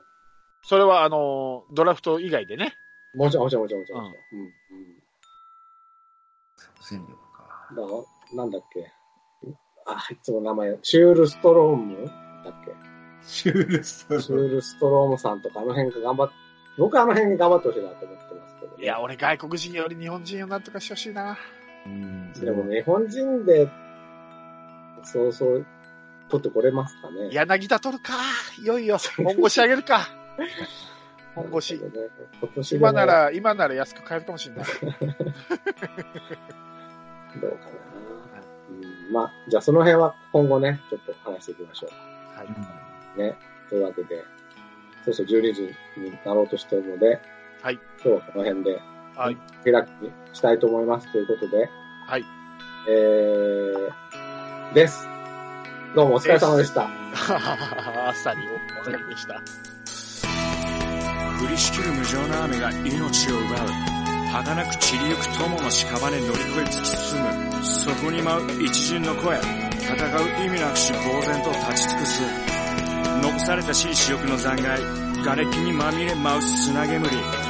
[0.63, 2.75] それは、あのードラフト以外でね。
[3.15, 4.05] もちろん、もちろん、もちろん、もちろん。
[4.05, 4.09] うん。
[4.09, 4.17] うん。
[6.81, 7.69] 戦力か。
[7.75, 7.93] だか
[8.31, 8.91] ら、なんだっけ？
[9.85, 12.73] あ、いつも名前、シュールストロームだっけ？
[13.25, 16.31] シュールストシュールストロームさんとか、あの辺が頑張っ、
[16.79, 18.32] 僕はあの辺頑張ってほしいなと思って
[18.83, 21.39] いや、俺、外国人より日本人をなんとかしてほしいな。
[21.87, 22.33] うん。
[22.33, 23.71] でも、日本人で、
[25.05, 25.65] そうそう、
[26.29, 27.29] 取ってこれますかね。
[27.31, 28.15] 柳田取るか。
[28.61, 30.09] いよいよ、本腰上げるか。
[31.37, 31.75] 本腰。
[31.75, 31.81] ね、
[32.73, 34.65] 今なら、今なら安く買えるかもしれない。
[37.41, 37.71] どうかな。
[38.69, 41.87] うん、まあ、じゃあその辺は今後ね、ちょっと話していきましょ
[42.35, 42.49] はい。
[43.17, 43.19] う。
[43.21, 43.37] ね。
[43.69, 44.25] というわけで、
[45.05, 45.63] そうそう12時
[45.97, 47.21] になろうとしてるので、
[47.63, 47.79] はい。
[48.05, 48.83] 今日はこの辺で、
[49.15, 49.37] はい。
[49.65, 51.13] 開きにしたいと思います。
[51.13, 51.71] ということで、
[52.09, 52.25] はい。
[52.89, 55.07] えー、です。
[55.95, 56.89] どうもお疲れ様でした。
[56.89, 58.41] あっさり
[58.85, 59.35] お疲れでした。
[59.35, 59.41] 降
[61.49, 63.69] りしきる無情な雨が命を奪う
[64.33, 72.23] 儚く散りゆく友の屍乗り越え突き進むそこに舞う一陣の声戦う意味なくし呆然と立ち尽くす
[73.23, 77.07] 残されたしい死力の残骸瓦礫にまみれ舞う砂煙。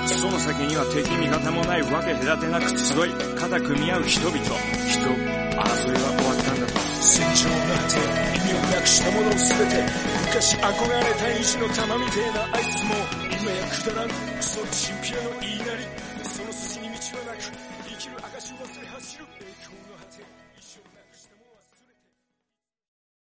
[0.07, 4.37] その先には敵味方もないわけ隔てなく集い肩組み合う人々。
[4.37, 6.77] 人争いは終わったんだと。
[7.01, 7.97] 戦場の果て
[8.37, 9.89] 意味をなくしたもの全て
[10.29, 12.93] 昔憧れた意地の玉みてえなあいつも
[13.41, 14.09] 今やくだらん。
[14.09, 15.89] クソチンピラの言いなり。
[16.29, 17.49] その筋に道はなく
[17.89, 19.25] 生きる証を忘れ走る。
[19.41, 19.82] 栄光